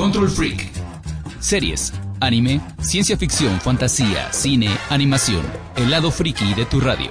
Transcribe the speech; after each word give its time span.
Control 0.00 0.30
Freak. 0.30 0.66
Series, 1.40 1.92
anime, 2.20 2.58
ciencia 2.80 3.18
ficción, 3.18 3.60
fantasía, 3.60 4.32
cine, 4.32 4.70
animación. 4.88 5.42
El 5.76 5.90
lado 5.90 6.10
friki 6.10 6.54
de 6.54 6.64
tu 6.64 6.80
radio. 6.80 7.10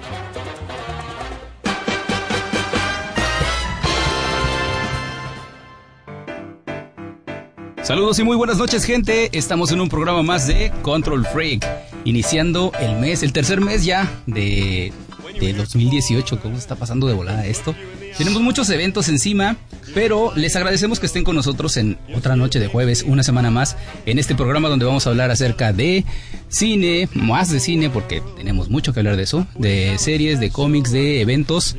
Saludos 7.83 8.17
y 8.17 8.23
muy 8.23 8.35
buenas 8.35 8.57
noches 8.57 8.83
gente, 8.85 9.29
estamos 9.37 9.71
en 9.71 9.81
un 9.81 9.87
programa 9.87 10.23
más 10.23 10.47
de 10.47 10.73
Control 10.81 11.27
Freak, 11.27 11.63
iniciando 12.05 12.71
el 12.79 12.95
mes, 12.95 13.21
el 13.21 13.33
tercer 13.33 13.61
mes 13.61 13.85
ya 13.85 14.11
de, 14.25 14.91
de 15.39 15.53
2018, 15.53 16.39
¿cómo 16.41 16.57
está 16.57 16.75
pasando 16.75 17.05
de 17.05 17.13
volada 17.13 17.45
esto? 17.45 17.75
Tenemos 18.17 18.41
muchos 18.41 18.69
eventos 18.69 19.09
encima, 19.09 19.57
pero 19.93 20.33
les 20.35 20.55
agradecemos 20.55 20.99
que 20.99 21.05
estén 21.05 21.23
con 21.23 21.35
nosotros 21.35 21.77
en 21.77 21.97
otra 22.15 22.35
noche 22.35 22.59
de 22.59 22.67
jueves, 22.67 23.03
una 23.07 23.23
semana 23.23 23.51
más, 23.51 23.77
en 24.05 24.19
este 24.19 24.35
programa 24.35 24.69
donde 24.69 24.85
vamos 24.85 25.07
a 25.07 25.11
hablar 25.11 25.31
acerca 25.31 25.73
de 25.73 26.05
cine, 26.49 27.07
más 27.13 27.49
de 27.49 27.59
cine, 27.59 27.89
porque 27.89 28.21
tenemos 28.37 28.69
mucho 28.69 28.93
que 28.93 28.99
hablar 28.99 29.17
de 29.17 29.23
eso, 29.23 29.47
de 29.57 29.97
series, 29.97 30.39
de 30.39 30.49
cómics, 30.49 30.91
de 30.91 31.21
eventos, 31.21 31.75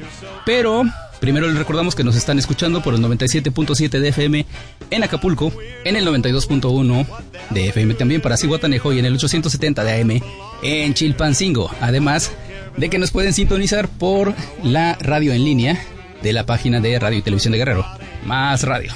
pero 0.46 0.84
Primero 1.20 1.46
les 1.46 1.58
recordamos 1.58 1.94
que 1.94 2.02
nos 2.02 2.16
están 2.16 2.38
escuchando 2.38 2.82
por 2.82 2.94
el 2.94 3.02
97.7 3.02 3.90
de 3.90 4.08
FM 4.08 4.46
en 4.90 5.04
Acapulco, 5.04 5.52
en 5.84 5.96
el 5.96 6.06
92.1 6.06 7.06
de 7.50 7.68
FM 7.68 7.92
también 7.92 8.22
para 8.22 8.38
Cihuatanejo 8.38 8.94
y 8.94 9.00
en 9.00 9.04
el 9.04 9.14
870 9.16 9.84
de 9.84 10.00
AM 10.00 10.22
en 10.62 10.94
Chilpancingo. 10.94 11.70
Además 11.82 12.32
de 12.78 12.88
que 12.88 12.98
nos 12.98 13.10
pueden 13.10 13.34
sintonizar 13.34 13.86
por 13.86 14.34
la 14.62 14.94
radio 14.94 15.34
en 15.34 15.44
línea 15.44 15.78
de 16.22 16.32
la 16.32 16.46
página 16.46 16.80
de 16.80 16.98
Radio 16.98 17.18
y 17.18 17.22
Televisión 17.22 17.52
de 17.52 17.58
Guerrero, 17.58 17.86
más 18.24 18.62
radio. 18.62 18.92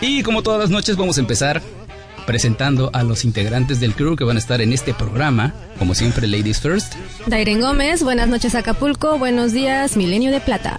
Y 0.00 0.22
como 0.22 0.42
todas 0.42 0.60
las 0.60 0.70
noches 0.70 0.96
vamos 0.96 1.16
a 1.16 1.20
empezar 1.20 1.62
presentando 2.26 2.90
a 2.92 3.02
los 3.02 3.24
integrantes 3.24 3.80
del 3.80 3.94
crew 3.94 4.16
que 4.16 4.24
van 4.24 4.36
a 4.36 4.40
estar 4.40 4.60
en 4.60 4.72
este 4.72 4.92
programa, 4.92 5.54
como 5.78 5.94
siempre 5.94 6.26
Ladies 6.26 6.60
First. 6.60 6.94
Dairen 7.26 7.60
Gómez, 7.60 8.02
buenas 8.02 8.28
noches 8.28 8.54
Acapulco, 8.54 9.18
buenos 9.18 9.52
días 9.52 9.96
Milenio 9.96 10.32
de 10.32 10.40
Plata. 10.40 10.76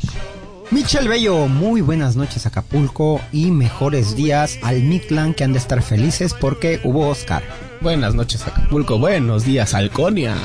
Michel 0.69 1.07
Bello, 1.07 1.47
muy 1.47 1.79
buenas 1.79 2.17
noches 2.17 2.45
Acapulco 2.45 3.21
y 3.31 3.51
mejores 3.51 4.15
días 4.15 4.59
al 4.61 4.83
Mictlan 4.83 5.33
que 5.33 5.45
han 5.45 5.53
de 5.53 5.59
estar 5.59 5.81
felices 5.81 6.35
porque 6.39 6.81
hubo 6.83 7.07
Oscar. 7.07 7.41
Buenas 7.79 8.13
noches 8.13 8.45
Acapulco, 8.45 8.99
buenos 8.99 9.45
días 9.45 9.73
Alconia. 9.73 10.35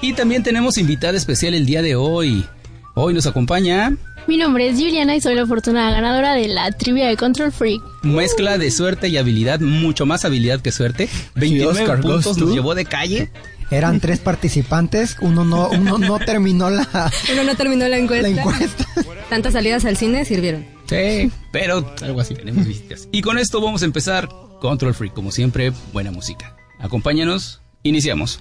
Y 0.00 0.14
también 0.14 0.42
tenemos 0.42 0.78
invitada 0.78 1.18
especial 1.18 1.54
el 1.54 1.66
día 1.66 1.82
de 1.82 1.94
hoy. 1.96 2.46
Hoy 2.94 3.14
nos 3.14 3.26
acompaña... 3.26 3.96
Mi 4.28 4.36
nombre 4.36 4.68
es 4.68 4.78
Juliana 4.78 5.16
y 5.16 5.22
soy 5.22 5.34
la 5.36 5.44
afortunada 5.44 5.90
ganadora 5.90 6.34
de 6.34 6.48
la 6.48 6.70
trivia 6.70 7.08
de 7.08 7.16
Control 7.16 7.50
Freak. 7.50 7.80
Mezcla 8.02 8.58
de 8.58 8.70
suerte 8.70 9.08
y 9.08 9.16
habilidad, 9.16 9.58
mucho 9.60 10.04
más 10.04 10.26
habilidad 10.26 10.60
que 10.60 10.70
suerte. 10.70 11.08
29 11.36 11.80
Oscar, 11.80 12.00
puntos 12.02 12.24
¿goes 12.26 12.36
nos 12.36 12.52
llevó 12.52 12.74
de 12.74 12.84
calle. 12.84 13.30
Eran 13.70 14.00
tres 14.00 14.18
participantes, 14.18 15.16
uno 15.22 15.46
no, 15.46 15.70
uno 15.70 15.96
no 15.96 16.18
terminó 16.18 16.68
la, 16.68 16.86
Uno 17.32 17.42
no 17.42 17.56
terminó 17.56 17.88
la 17.88 17.96
encuesta. 17.96 18.28
la 18.28 18.38
encuesta. 18.38 18.86
Tantas 19.30 19.54
salidas 19.54 19.86
al 19.86 19.96
cine 19.96 20.26
sirvieron. 20.26 20.66
Sí, 20.90 21.30
pero 21.50 21.90
algo 22.02 22.20
así 22.20 22.34
tenemos 22.34 22.66
visitas. 22.66 23.08
Y 23.10 23.22
con 23.22 23.38
esto 23.38 23.62
vamos 23.62 23.80
a 23.80 23.86
empezar 23.86 24.28
Control 24.60 24.92
Freak, 24.92 25.14
como 25.14 25.32
siempre, 25.32 25.72
buena 25.94 26.10
música. 26.10 26.54
Acompáñanos, 26.78 27.62
iniciamos. 27.82 28.40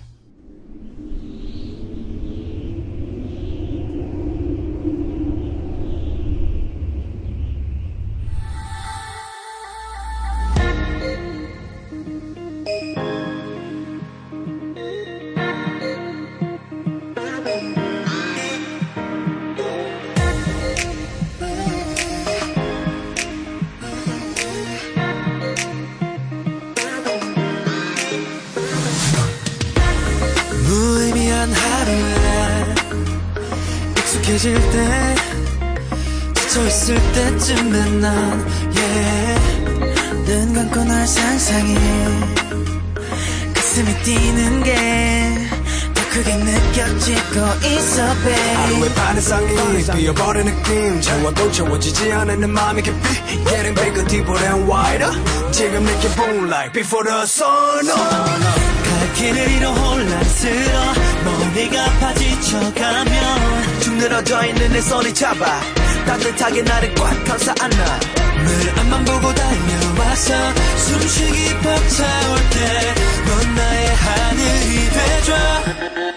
느껴지고 47.38 47.68
있어 47.68 48.04
하루의 48.04 48.80
babe 48.80 48.96
반상이 48.96 49.84
뛰어버린 49.84 50.46
느낌. 50.46 51.02
채워도 51.02 51.52
채워지지 51.52 52.12
않는 52.12 52.40
내 52.40 52.48
맘이 52.48 52.82
깊이. 52.82 53.00
Getting 53.46 53.76
bigger, 53.76 54.06
deeper 54.08 54.38
and 54.46 54.72
wider. 54.72 55.12
지금 55.52 55.86
boom 56.16 56.48
like 56.48 56.74
before 56.74 57.04
the 57.08 57.22
sun 57.24 57.86
갈 57.88 59.14
길을 59.14 59.52
잃어 59.52 59.72
혼란스러워 59.72 60.94
머리가 61.26 61.86
파지쳐가면 62.00 63.80
축 63.82 63.94
늘어져 63.96 64.46
있는 64.46 64.74
내 64.74 64.82
손이 64.82 65.14
잡아. 65.14 65.60
따뜻하게 66.06 66.62
나를 66.64 66.96
꽉 66.96 67.24
감싸 67.26 67.54
안아. 67.60 68.00
늘 68.46 68.80
앞만 68.80 69.06
보고 69.06 69.34
달려와서 69.34 70.34
숨쉬기 70.78 71.54
벅차올 71.56 72.38
때 72.50 72.94
넌 73.28 73.56
나의 73.56 73.96
하늘이 73.96 74.90
돼줘 74.90 75.77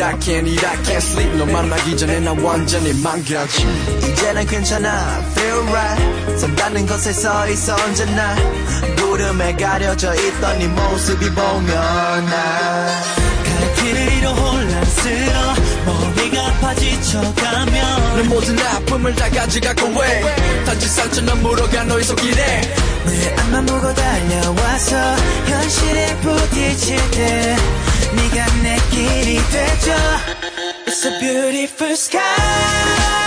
I 0.00 0.14
can't 0.20 0.46
eat, 0.46 0.64
I 0.64 0.76
can't 0.84 1.02
sleep. 1.02 1.36
너 1.36 1.44
만나기 1.46 1.96
전에 1.96 2.20
난 2.20 2.38
완전히 2.38 2.92
망가지. 3.02 3.66
이제는 3.98 4.46
괜찮아, 4.46 5.20
feel 5.32 5.68
right. 5.68 6.38
산다는 6.38 6.86
것에 6.86 7.12
서 7.12 7.48
있어 7.48 7.74
언제나. 7.74 8.36
구름에 8.96 9.54
가려져 9.56 10.14
있던 10.14 10.58
네 10.58 10.68
모습이 10.68 11.30
보면 11.30 12.24
나갈 12.26 13.74
길을 13.76 14.12
잃어 14.18 14.32
혼란스러워. 14.34 15.54
머리가 15.86 16.52
파지쳐가면 16.60 18.16
내 18.16 18.22
모든 18.28 18.58
아픔을 18.58 19.14
다 19.14 19.28
가져가고 19.30 19.98
왜? 19.98 20.64
단지 20.64 20.86
상처는 20.88 21.42
물어가 21.42 21.84
너의 21.84 22.04
손길에. 22.04 22.62
내 23.06 23.34
앞만 23.38 23.66
보고 23.66 23.92
달려와서 23.94 24.96
현실에 25.46 26.16
부딪힐 26.18 27.10
때 27.12 27.56
네가 28.15 28.45
내 28.61 28.77
길이 28.91 29.37
되죠 29.49 29.93
It's 30.87 31.05
a 31.05 31.19
beautiful 31.19 31.93
sky 31.93 33.26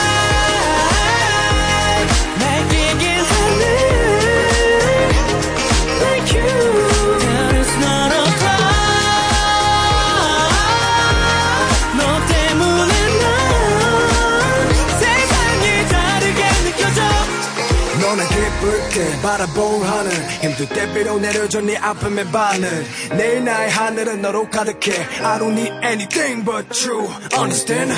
기쁠게 18.61 19.21
바라본 19.21 19.83
하늘. 19.83 20.11
힘들 20.41 20.69
때 20.69 20.93
비로 20.93 21.17
내려줘 21.19 21.61
네 21.61 21.77
아픔의 21.77 22.25
바늘. 22.31 22.85
내일 23.17 23.43
나의 23.43 23.71
하늘은 23.71 24.21
너로 24.21 24.49
가득해. 24.49 24.93
I 25.23 25.39
don't 25.39 25.57
need 25.57 25.73
anything 25.83 26.45
but 26.45 26.67
you. 26.87 27.09
Understand? 27.35 27.91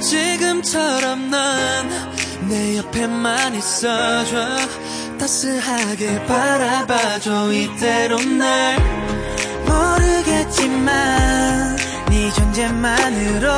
지금처럼 0.00 1.30
난내 1.30 2.76
옆에만 2.76 3.54
있어줘. 3.54 4.58
따스하게 5.18 6.26
바라봐줘 6.26 7.50
이대로 7.52 8.20
날. 8.20 8.76
모르겠지만 9.66 10.96
네 12.10 12.30
존재만으로 12.32 13.48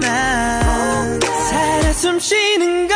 난 0.00 1.20
살아 1.20 1.92
숨쉬는 1.94 2.88
걸 2.88 2.91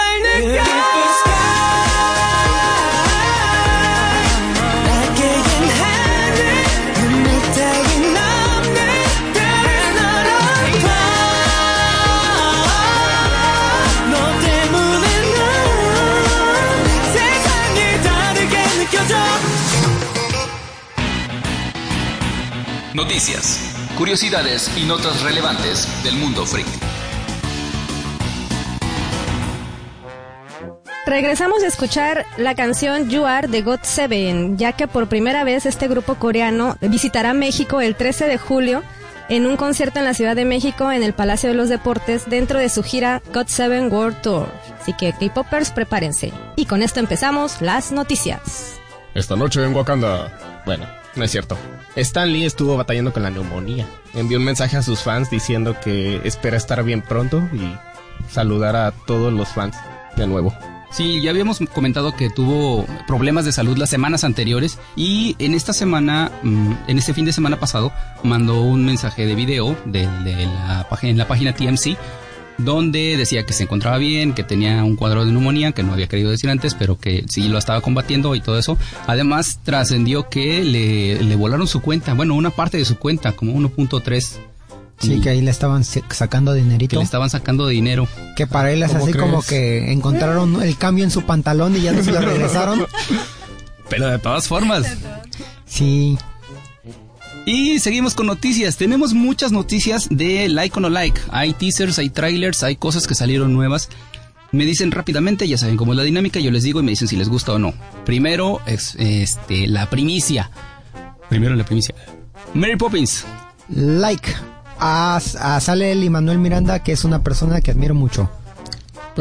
Noticias, 22.97 23.77
curiosidades 23.99 24.75
y 24.75 24.85
notas 24.85 25.23
relevantes 25.23 25.87
del 26.03 26.15
mundo 26.15 26.47
freak. 26.47 26.67
Regresamos 31.05 31.63
a 31.63 31.67
escuchar 31.67 32.25
la 32.39 32.55
canción 32.55 33.11
You 33.11 33.27
Are 33.27 33.49
de 33.49 33.61
God 33.61 33.81
Seven, 33.83 34.57
ya 34.57 34.73
que 34.73 34.89
por 34.89 35.11
primera 35.11 35.45
vez 35.45 35.67
este 35.67 35.89
grupo 35.89 36.15
coreano 36.15 36.79
visitará 36.81 37.35
México 37.35 37.83
el 37.83 37.97
13 37.97 38.29
de 38.29 38.39
julio 38.39 38.83
en 39.29 39.47
un 39.47 39.59
concierto 39.59 39.99
en 39.99 40.07
la 40.07 40.15
Ciudad 40.15 40.35
de 40.35 40.47
México 40.47 40.91
en 40.91 41.03
el 41.03 41.13
Palacio 41.13 41.51
de 41.51 41.55
los 41.55 41.69
Deportes 41.69 42.31
dentro 42.31 42.59
de 42.59 42.71
su 42.71 42.83
gira 42.83 43.21
God 43.35 43.49
Seven 43.49 43.93
World 43.93 44.23
Tour. 44.23 44.49
Así 44.81 44.95
que 44.95 45.13
K-Popers, 45.13 45.71
prepárense. 45.71 46.33
Y 46.57 46.65
con 46.65 46.81
esto 46.81 46.99
empezamos 46.99 47.61
las 47.61 47.93
noticias. 47.93 48.81
Esta 49.13 49.37
noche 49.37 49.63
en 49.63 49.75
Wakanda. 49.75 50.63
Bueno, 50.65 50.87
no 51.17 51.25
es 51.25 51.31
cierto. 51.31 51.57
Stan 51.97 52.31
Lee 52.31 52.45
estuvo 52.45 52.77
batallando 52.77 53.13
con 53.13 53.23
la 53.23 53.31
neumonía. 53.31 53.87
Envió 54.15 54.39
un 54.39 54.45
mensaje 54.45 54.77
a 54.77 54.83
sus 54.83 55.01
fans 55.01 55.31
diciendo 55.31 55.77
que 55.83 56.21
espera 56.25 56.57
estar 56.57 56.83
bien 56.85 57.03
pronto 57.03 57.43
y 57.53 57.75
saludar 58.31 58.77
a 58.77 58.93
todos 58.93 59.33
los 59.33 59.49
fans 59.49 59.77
de 60.17 60.27
nuevo. 60.27 60.55
Sí, 60.91 61.21
ya 61.21 61.31
habíamos 61.31 61.59
comentado 61.75 62.15
que 62.15 62.31
tuvo 62.31 62.87
problemas 63.07 63.45
de 63.45 63.53
salud 63.53 63.77
las 63.77 63.91
semanas 63.91 64.25
anteriores 64.25 64.79
y 64.95 65.37
en 65.39 65.55
esta 65.55 65.73
semana, 65.73 66.31
mm, 66.43 66.73
en 66.87 66.99
este 66.99 67.13
fin 67.13 67.25
de 67.25 67.33
semana 67.33 67.59
pasado, 67.59 67.93
mandó 68.23 68.63
un 68.63 68.87
mensaje 68.87 69.27
de 69.27 69.35
video 69.35 69.77
de, 69.85 70.07
de 70.23 70.47
la 70.47 70.87
página, 70.89 71.11
en 71.11 71.19
la 71.19 71.29
página 71.29 71.55
TMC 71.55 71.99
donde 72.59 73.17
decía 73.17 73.45
que 73.45 73.53
se 73.53 73.65
encontraba 73.65 73.99
bien, 73.99 74.33
que 74.33 74.43
tenía 74.43 74.83
un 74.85 74.97
cuadro 74.97 75.25
de 75.25 75.33
neumonía, 75.33 75.73
que 75.73 75.83
no 75.83 75.93
había 75.93 76.07
querido 76.09 76.31
decir 76.31 76.49
antes, 76.51 76.75
pero 76.75 76.99
que 76.99 77.25
sí 77.29 77.49
lo 77.49 77.59
estaba 77.59 77.81
combatiendo 77.81 78.35
y 78.35 78.41
todo 78.41 78.59
eso. 78.59 78.79
Además, 79.07 79.61
trascendió 79.63 80.29
que 80.29 80.65
le, 80.65 81.23
le 81.23 81.37
volaron 81.37 81.67
su 81.69 81.81
cuenta, 81.83 82.15
bueno, 82.15 82.35
una 82.35 82.51
parte 82.51 82.79
de 82.79 82.85
su 82.85 82.97
cuenta, 82.99 83.33
como 83.33 83.53
1.3 83.53 84.39
Sí, 84.99 85.21
que 85.21 85.29
ahí 85.29 85.43
le 85.43 85.51
estaban 85.51 85.85
sacando 85.85 86.55
que 86.55 86.59
dinerito. 86.61 86.97
le 86.97 87.03
estaban 87.03 87.29
sacando 87.29 87.67
de 87.67 87.75
dinero. 87.75 88.09
Que 88.35 88.47
para 88.47 88.73
él 88.73 88.83
es 88.83 88.93
¿Cómo 88.93 89.05
así 89.05 89.13
crees? 89.13 89.27
como 89.27 89.43
que 89.43 89.93
encontraron 89.93 90.63
el 90.63 90.79
cambio 90.79 91.05
en 91.05 91.11
su 91.11 91.21
pantalón 91.23 91.77
y 91.77 91.83
ya 91.83 91.93
no 91.93 92.03
se 92.03 92.13
lo 92.13 92.21
regresaron. 92.23 92.87
Pero 93.91 94.09
de 94.09 94.19
todas 94.19 94.49
formas. 94.49 94.87
Sí, 95.67 96.17
Y 97.47 97.79
seguimos 97.79 98.15
con 98.15 98.27
noticias. 98.27 98.77
Tenemos 98.77 99.15
muchas 99.15 99.53
noticias 99.53 100.09
de 100.11 100.49
like 100.49 100.77
o 100.77 100.81
no 100.81 100.89
like. 100.91 101.21
Hay 101.31 101.53
teasers, 101.53 101.99
hay 101.99 102.11
trailers, 102.11 102.63
hay 102.65 102.75
cosas 102.77 103.07
que 103.07 103.15
salieron 103.15 103.53
nuevas. 103.55 103.89
Me 104.53 104.65
dicen 104.65 104.91
rápidamente, 104.91 105.47
ya 105.47 105.57
saben 105.57 105.77
cómo 105.77 105.93
es 105.93 105.97
la 105.97 106.03
dinámica, 106.03 106.41
yo 106.41 106.51
les 106.51 106.65
digo 106.65 106.81
y 106.81 106.83
me 106.83 106.91
dicen 106.91 107.07
si 107.09 107.17
les 107.17 107.29
gusta 107.29 107.53
o 107.53 107.59
no. 107.59 107.73
Primero, 108.05 108.61
es, 108.67 108.97
este, 108.99 109.67
la 109.69 109.89
primicia. 109.89 110.51
Primero 111.29 111.55
la 111.55 111.65
primicia. 111.65 111.95
Mary 112.55 112.77
Poppins. 112.77 113.25
like. 113.69 114.29
Ah, 114.79 115.21
sale 115.61 115.93
el 115.93 116.11
Manuel 116.11 116.39
Miranda, 116.39 116.83
que 116.83 116.93
es 116.93 117.05
una 117.05 117.23
persona 117.23 117.61
que 117.61 117.71
admiro 117.71 117.95
mucho. 117.95 118.23
a 118.23 118.25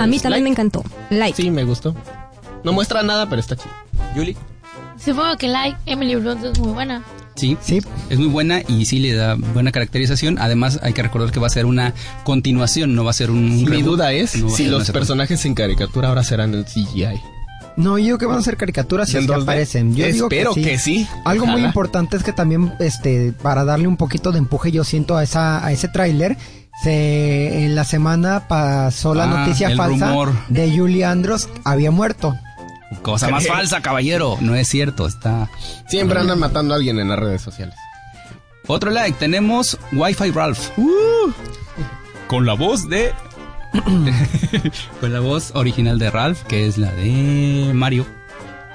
mí 0.07 0.17
Pues, 0.17 0.21
también 0.23 0.31
like. 0.31 0.43
me 0.43 0.49
encantó. 0.49 0.83
Like. 1.11 1.41
Sí, 1.41 1.49
me 1.51 1.63
gustó. 1.63 1.95
No 2.63 2.73
muestra 2.73 3.03
nada, 3.03 3.29
pero 3.29 3.39
está 3.39 3.55
chido. 3.55 3.71
Julie. 4.15 4.35
Supongo 5.03 5.37
que 5.37 5.47
like 5.47 5.77
Emily 5.85 6.15
Blunt 6.15 6.43
es 6.43 6.57
muy 6.59 6.71
buena. 6.73 7.03
Sí, 7.35 7.57
Sí, 7.61 7.81
es 8.09 8.17
muy 8.17 8.27
buena 8.27 8.61
y 8.67 8.85
sí 8.85 8.99
le 8.99 9.13
da 9.13 9.35
buena 9.35 9.71
caracterización. 9.71 10.37
Además, 10.39 10.79
hay 10.81 10.93
que 10.93 11.01
recordar 11.03 11.31
que 11.31 11.39
va 11.39 11.47
a 11.47 11.49
ser 11.49 11.65
una 11.65 11.93
continuación, 12.23 12.95
no 12.95 13.03
va 13.03 13.11
a 13.11 13.13
ser 13.13 13.29
un. 13.31 13.57
Mi 13.57 13.65
reboot, 13.65 13.85
duda 13.85 14.13
es 14.13 14.35
no 14.41 14.49
si 14.49 14.67
los 14.67 14.89
personajes 14.91 15.43
en 15.45 15.53
caricatura 15.53 16.07
ahora 16.09 16.23
serán 16.23 16.53
en 16.53 16.63
CGI. 16.63 17.19
no, 17.77 17.97
yo 17.97 18.05
digo 18.05 18.17
que 18.17 18.25
van 18.25 18.37
a 18.37 18.41
ser 18.41 18.55
caricaturas 18.55 19.13
y 19.13 19.17
¿En 19.17 19.23
es 19.23 19.29
que 19.29 19.35
2D? 19.35 19.41
aparecen. 19.43 19.95
Yo 19.95 20.05
digo 20.07 20.25
Espero 20.27 20.53
que 20.53 20.61
sí. 20.63 20.69
que 20.69 20.77
sí. 20.77 21.07
Algo 21.25 21.45
muy 21.45 21.61
importante 21.63 22.15
es 22.15 22.23
que 22.23 22.31
también, 22.31 22.73
este, 22.79 23.33
para 23.33 23.65
darle 23.65 23.87
un 23.89 23.97
poquito 23.97 24.31
de 24.31 24.37
empuje, 24.39 24.71
yo 24.71 24.83
siento 24.85 25.17
a 25.17 25.23
esa, 25.23 25.65
a 25.65 25.71
ese 25.73 25.87
tráiler. 25.89 26.37
Se, 26.83 27.65
en 27.65 27.73
la 27.75 27.83
semana 27.85 28.47
pasó 28.47 29.13
la 29.13 29.23
Ah, 29.25 29.27
noticia 29.45 29.69
el 29.69 29.77
falsa 29.77 30.07
rumor. 30.09 30.31
de 30.49 30.77
Julie 30.77 31.03
Andros 31.05 31.47
había 31.63 31.89
muerto. 31.91 32.35
Cosa 33.01 33.29
más 33.29 33.47
falsa, 33.47 33.81
caballero. 33.81 34.37
No 34.41 34.55
es 34.55 34.67
cierto, 34.67 35.07
está. 35.07 35.49
Siempre 35.87 36.19
andan 36.19 36.39
matando 36.39 36.73
a 36.73 36.77
alguien 36.77 36.99
en 36.99 37.09
las 37.09 37.19
redes 37.19 37.41
sociales. 37.41 37.75
Otro 38.67 38.89
like, 38.91 39.17
tenemos 39.19 39.77
Wi-Fi 39.91 40.31
Ralph. 40.31 40.69
Con 42.27 42.45
la 42.45 42.53
voz 42.53 42.89
de. 42.89 43.13
Con 45.01 45.13
la 45.13 45.19
voz 45.19 45.51
original 45.53 45.99
de 45.99 46.09
Ralph, 46.09 46.43
que 46.43 46.67
es 46.67 46.77
la 46.77 46.91
de 46.91 47.71
Mario. 47.73 48.05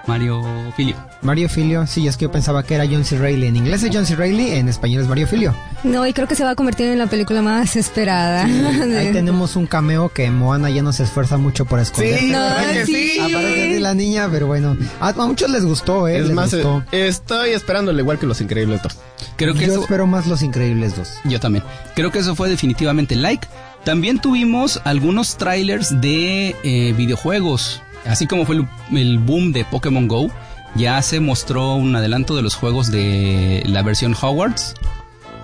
Mario 0.06 0.42
Filio. 0.76 0.96
Mario 1.22 1.48
Filio, 1.48 1.86
sí, 1.86 2.08
es 2.08 2.16
que 2.16 2.24
yo 2.24 2.32
pensaba 2.32 2.62
que 2.62 2.74
era 2.74 2.84
John 2.86 3.04
C. 3.04 3.18
Reilly. 3.18 3.46
En 3.46 3.56
inglés 3.56 3.82
es 3.82 3.90
John 3.94 4.06
C. 4.06 4.16
Reilly, 4.16 4.52
en 4.52 4.68
español 4.68 5.02
es 5.02 5.08
Mario 5.08 5.26
Filio. 5.26 5.54
No, 5.84 6.06
y 6.06 6.12
creo 6.12 6.26
que 6.26 6.34
se 6.34 6.42
va 6.44 6.50
a 6.50 6.54
convertir 6.54 6.86
en 6.86 6.98
la 6.98 7.06
película 7.06 7.42
más 7.42 7.76
esperada. 7.76 8.44
Ahí 8.98 9.10
tenemos 9.12 9.56
un 9.56 9.66
cameo 9.66 10.08
que 10.08 10.30
Moana 10.30 10.70
ya 10.70 10.82
no 10.82 10.92
se 10.92 11.02
esfuerza 11.04 11.36
mucho 11.36 11.64
por 11.66 11.78
esconder. 11.80 12.22
No, 12.24 12.38
¿verdad 12.38 12.72
que 12.72 12.86
sí. 12.86 13.18
Aparece 13.20 13.74
de 13.74 13.80
la 13.80 13.94
niña, 13.94 14.28
pero 14.30 14.46
bueno. 14.46 14.76
A, 15.00 15.08
a 15.10 15.26
muchos 15.26 15.50
les 15.50 15.64
gustó, 15.64 16.08
¿eh? 16.08 16.18
Es 16.18 16.26
les 16.26 16.34
más, 16.34 16.52
gustó. 16.54 16.82
eh, 16.92 17.06
estoy 17.08 17.50
esperándolo 17.50 17.98
igual 18.00 18.18
que 18.18 18.26
los 18.26 18.40
Increíbles 18.40 18.82
2. 18.82 18.96
Creo 19.36 19.54
que 19.54 19.66
Yo 19.66 19.72
eso. 19.72 19.82
espero 19.82 20.06
más 20.06 20.26
Los 20.26 20.42
Increíbles 20.42 20.96
2. 20.96 21.08
Yo 21.24 21.38
también. 21.40 21.62
Creo 21.94 22.10
que 22.10 22.18
eso 22.20 22.34
fue 22.34 22.48
definitivamente 22.48 23.14
like. 23.16 23.46
También 23.84 24.18
tuvimos 24.18 24.80
algunos 24.84 25.36
trailers 25.36 26.00
de 26.00 26.54
eh, 26.64 26.94
videojuegos. 26.96 27.80
Así 28.06 28.26
como 28.26 28.44
fue 28.46 28.56
el, 28.56 28.68
el 28.96 29.18
boom 29.18 29.52
de 29.52 29.64
Pokémon 29.64 30.08
Go, 30.08 30.30
ya 30.74 31.00
se 31.02 31.20
mostró 31.20 31.74
un 31.74 31.94
adelanto 31.96 32.36
de 32.36 32.42
los 32.42 32.54
juegos 32.54 32.90
de 32.90 33.62
la 33.66 33.82
versión 33.82 34.14
Hogwarts. 34.20 34.74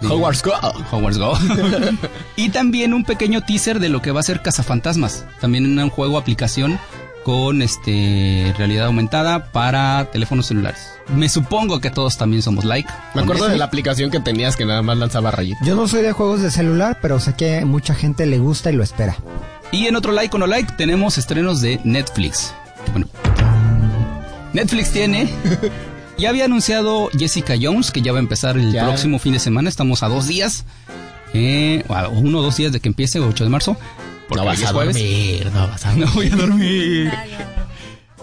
De- 0.01 0.09
Hogwarts 0.09 0.43
Go. 0.43 0.53
Hogwarts 0.91 1.19
Go. 1.19 1.39
y 2.37 2.51
también 2.51 2.95
un 2.95 3.05
pequeño 3.05 3.43
teaser 3.43 3.81
de 3.81 3.89
lo 3.89 4.03
que 4.03 4.11
va 4.13 4.21
a 4.21 4.23
ser 4.25 4.43
Cazafantasmas. 4.43 5.25
También 5.41 5.79
un 5.79 5.91
juego 5.91 6.19
aplicación 6.19 6.79
con 7.25 7.61
este 7.61 8.55
realidad 8.57 8.87
aumentada 8.87 9.51
para 9.51 10.09
teléfonos 10.13 10.47
celulares. 10.47 10.93
Me 11.09 11.29
supongo 11.29 11.81
que 11.81 11.91
todos 11.91 12.17
también 12.17 12.41
somos 12.41 12.65
like. 12.65 12.89
Me 13.15 13.23
acuerdo 13.23 13.49
de 13.49 13.57
la 13.57 13.65
aplicación 13.65 14.13
que 14.13 14.21
tenías 14.21 14.55
que 14.57 14.65
nada 14.65 14.81
más 14.83 14.97
lanzaba 14.97 15.33
rayitos. 15.33 15.67
Yo 15.67 15.75
no 15.75 15.89
soy 15.89 16.03
de 16.03 16.13
juegos 16.13 16.41
de 16.41 16.53
celular, 16.53 16.99
pero 17.03 17.19
sé 17.19 17.35
que 17.35 17.65
mucha 17.65 17.95
gente 17.97 18.27
le 18.27 18.39
gusta 18.39 18.71
y 18.71 18.77
lo 18.77 18.85
espera. 18.85 19.17
Y 19.73 19.87
en 19.87 19.97
otro 19.97 20.13
like 20.13 20.35
o 20.35 20.39
no 20.39 20.47
like 20.47 20.73
tenemos 20.77 21.19
estrenos 21.19 21.61
de 21.61 21.81
Netflix. 21.85 22.53
Bueno, 22.93 23.09
Netflix 24.53 24.93
tiene. 24.93 25.29
Ya 26.19 26.31
había 26.31 26.47
anunciado 26.47 27.11
Jessica 27.13 27.57
Jones 27.61 27.91
que 27.91 28.01
ya 28.01 28.11
va 28.11 28.17
a 28.17 28.23
empezar 28.23 28.57
el 28.57 28.73
Ya. 28.73 28.85
próximo 28.87 29.19
fin 29.19 29.35
de 29.35 29.39
semana. 29.39 29.69
Estamos 29.69 30.03
a 30.03 30.09
dos 30.09 30.27
días. 30.27 30.65
Eh, 31.35 31.85
uno 32.13 32.39
o 32.39 32.43
dos 32.43 32.57
días 32.57 32.73
de 32.73 32.81
que 32.81 32.89
empiece, 32.89 33.21
8 33.21 33.45
de 33.45 33.51
marzo. 33.51 33.77
no 34.35 34.43
vas 34.43 34.63
a 34.63 34.73
jueves. 34.73 34.97
dormir, 34.97 35.51
no 35.53 35.69
vas 35.69 35.85
a 35.85 35.93
No 35.95 36.07
voy 36.15 36.29
a 36.29 36.37
dormir. 36.37 37.13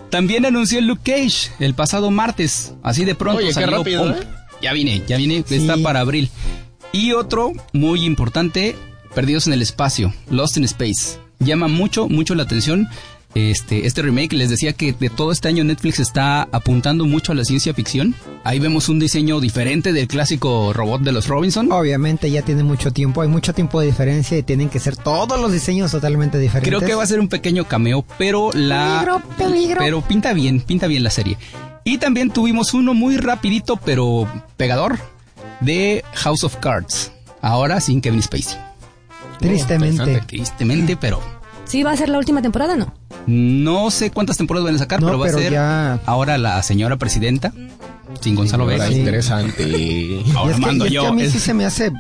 También 0.10 0.44
anunció 0.48 0.82
Luke 0.82 1.04
Cage 1.06 1.52
el 1.60 1.76
pasado 1.76 2.10
martes. 2.10 2.74
Así 2.82 3.06
de 3.06 3.14
pronto 3.14 3.38
Oye, 3.38 3.50
qué 3.50 3.54
salió. 3.54 3.86
¿eh? 3.86 4.16
Ya 4.60 4.74
vine, 4.74 5.04
ya 5.08 5.18
vine. 5.18 5.44
Está 5.48 5.78
para 5.78 6.00
abril. 6.00 6.32
Y 6.94 7.12
otro 7.12 7.52
muy 7.74 8.06
importante, 8.06 8.76
Perdidos 9.14 9.46
en 9.46 9.54
el 9.54 9.62
espacio, 9.62 10.12
Lost 10.32 10.58
in 10.58 10.64
Space. 10.64 11.20
Llama 11.46 11.68
mucho, 11.68 12.08
mucho 12.08 12.36
la 12.36 12.44
atención. 12.44 12.88
Este, 13.36 13.88
este 13.88 14.04
remake 14.04 14.34
les 14.34 14.52
decía 14.52 14.74
que 14.74 14.94
de 14.94 15.10
todo 15.10 15.32
este 15.32 15.48
año 15.48 15.64
Netflix 15.64 16.00
está 16.00 16.44
apuntando 16.52 17.06
mucho 17.06 17.32
a 17.32 17.36
la 17.36 17.44
ciencia 17.44 17.74
ficción. 17.74 18.14
Ahí 18.44 18.60
vemos 18.60 18.90
un 18.90 19.00
diseño 19.00 19.40
diferente 19.40 19.92
del 19.92 20.08
clásico 20.08 20.72
robot 20.72 21.02
de 21.02 21.12
los 21.14 21.28
Robinson. 21.28 21.72
Obviamente 21.72 22.30
ya 22.30 22.44
tiene 22.44 22.62
mucho 22.64 22.92
tiempo, 22.92 23.24
hay 23.24 23.28
mucho 23.30 23.54
tiempo 23.54 23.80
de 23.80 23.88
diferencia 23.88 24.38
y 24.38 24.44
tienen 24.44 24.70
que 24.70 24.80
ser 24.80 24.96
todos 24.96 25.40
los 25.40 25.52
diseños 25.52 25.92
totalmente 25.92 26.38
diferentes. 26.38 26.70
Creo 26.70 26.88
que 26.88 26.94
va 26.94 27.02
a 27.02 27.08
ser 27.08 27.20
un 27.20 27.28
pequeño 27.28 27.66
cameo, 27.68 28.06
pero 28.20 28.52
la 28.54 29.00
Peligro, 29.04 29.22
peligro. 29.38 29.80
pero 29.80 30.02
pinta 30.02 30.34
bien, 30.34 30.62
pinta 30.62 30.86
bien 30.86 31.04
la 31.04 31.10
serie. 31.10 31.38
Y 31.86 31.98
también 31.98 32.30
tuvimos 32.30 32.76
uno 32.76 32.94
muy 32.94 33.18
rapidito 33.18 33.78
pero 33.78 34.28
pegador 34.58 35.00
de 35.60 36.04
House 36.14 36.44
of 36.44 36.58
Cards. 36.58 37.12
Ahora 37.42 37.82
sin 37.82 38.00
Kevin 38.00 38.22
Spacey. 38.22 38.58
Tristemente. 39.50 40.22
Tristemente, 40.28 40.98
pero 40.98 41.20
Sí, 41.66 41.82
va 41.84 41.92
a 41.92 41.98
ser 41.98 42.10
la 42.10 42.18
última 42.18 42.42
temporada, 42.42 42.76
¿no? 42.76 42.94
no 43.26 43.90
sé 43.90 44.12
cuántas 44.12 44.36
temporadas 44.38 44.66
van 44.66 44.76
a 44.76 44.80
sacar, 44.80 45.00
No, 45.00 45.08
pero 45.08 45.20
va 45.20 45.26
pero 45.28 45.38
a 45.38 45.42
ser 45.42 45.52
ya- 45.54 45.94
ahora 46.06 46.38
la 46.38 46.62
señora 46.62 46.98
presidenta 46.98 47.54
sin 48.20 48.36
Gonzalo 48.36 48.66
Vega. 48.66 48.88
Sí. 48.88 48.96
interesante. 48.96 49.64
Y 49.78 50.24
Ahora 50.36 50.52
es 50.52 50.60
que, 50.60 50.66
mando 50.66 50.86
y 50.86 50.88
es 50.88 50.92
que 50.92 50.96
yo. 50.96 51.08
a 51.08 51.14
mí 51.14 51.22
Es- 51.24 51.32
sí 51.32 51.40
se 51.40 51.54
me 51.54 51.66
hace 51.66 51.92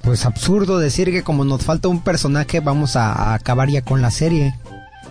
pues 0.00 0.24
absurdo 0.24 0.78
decir 0.78 1.10
que 1.10 1.22
como 1.22 1.44
nos 1.44 1.62
falta 1.64 1.88
un 1.88 2.00
personaje 2.00 2.60
vamos 2.60 2.96
a, 2.96 3.12
a 3.12 3.34
acabar 3.34 3.68
ya 3.68 3.82
con 3.82 4.00
la 4.00 4.10
serie. 4.10 4.54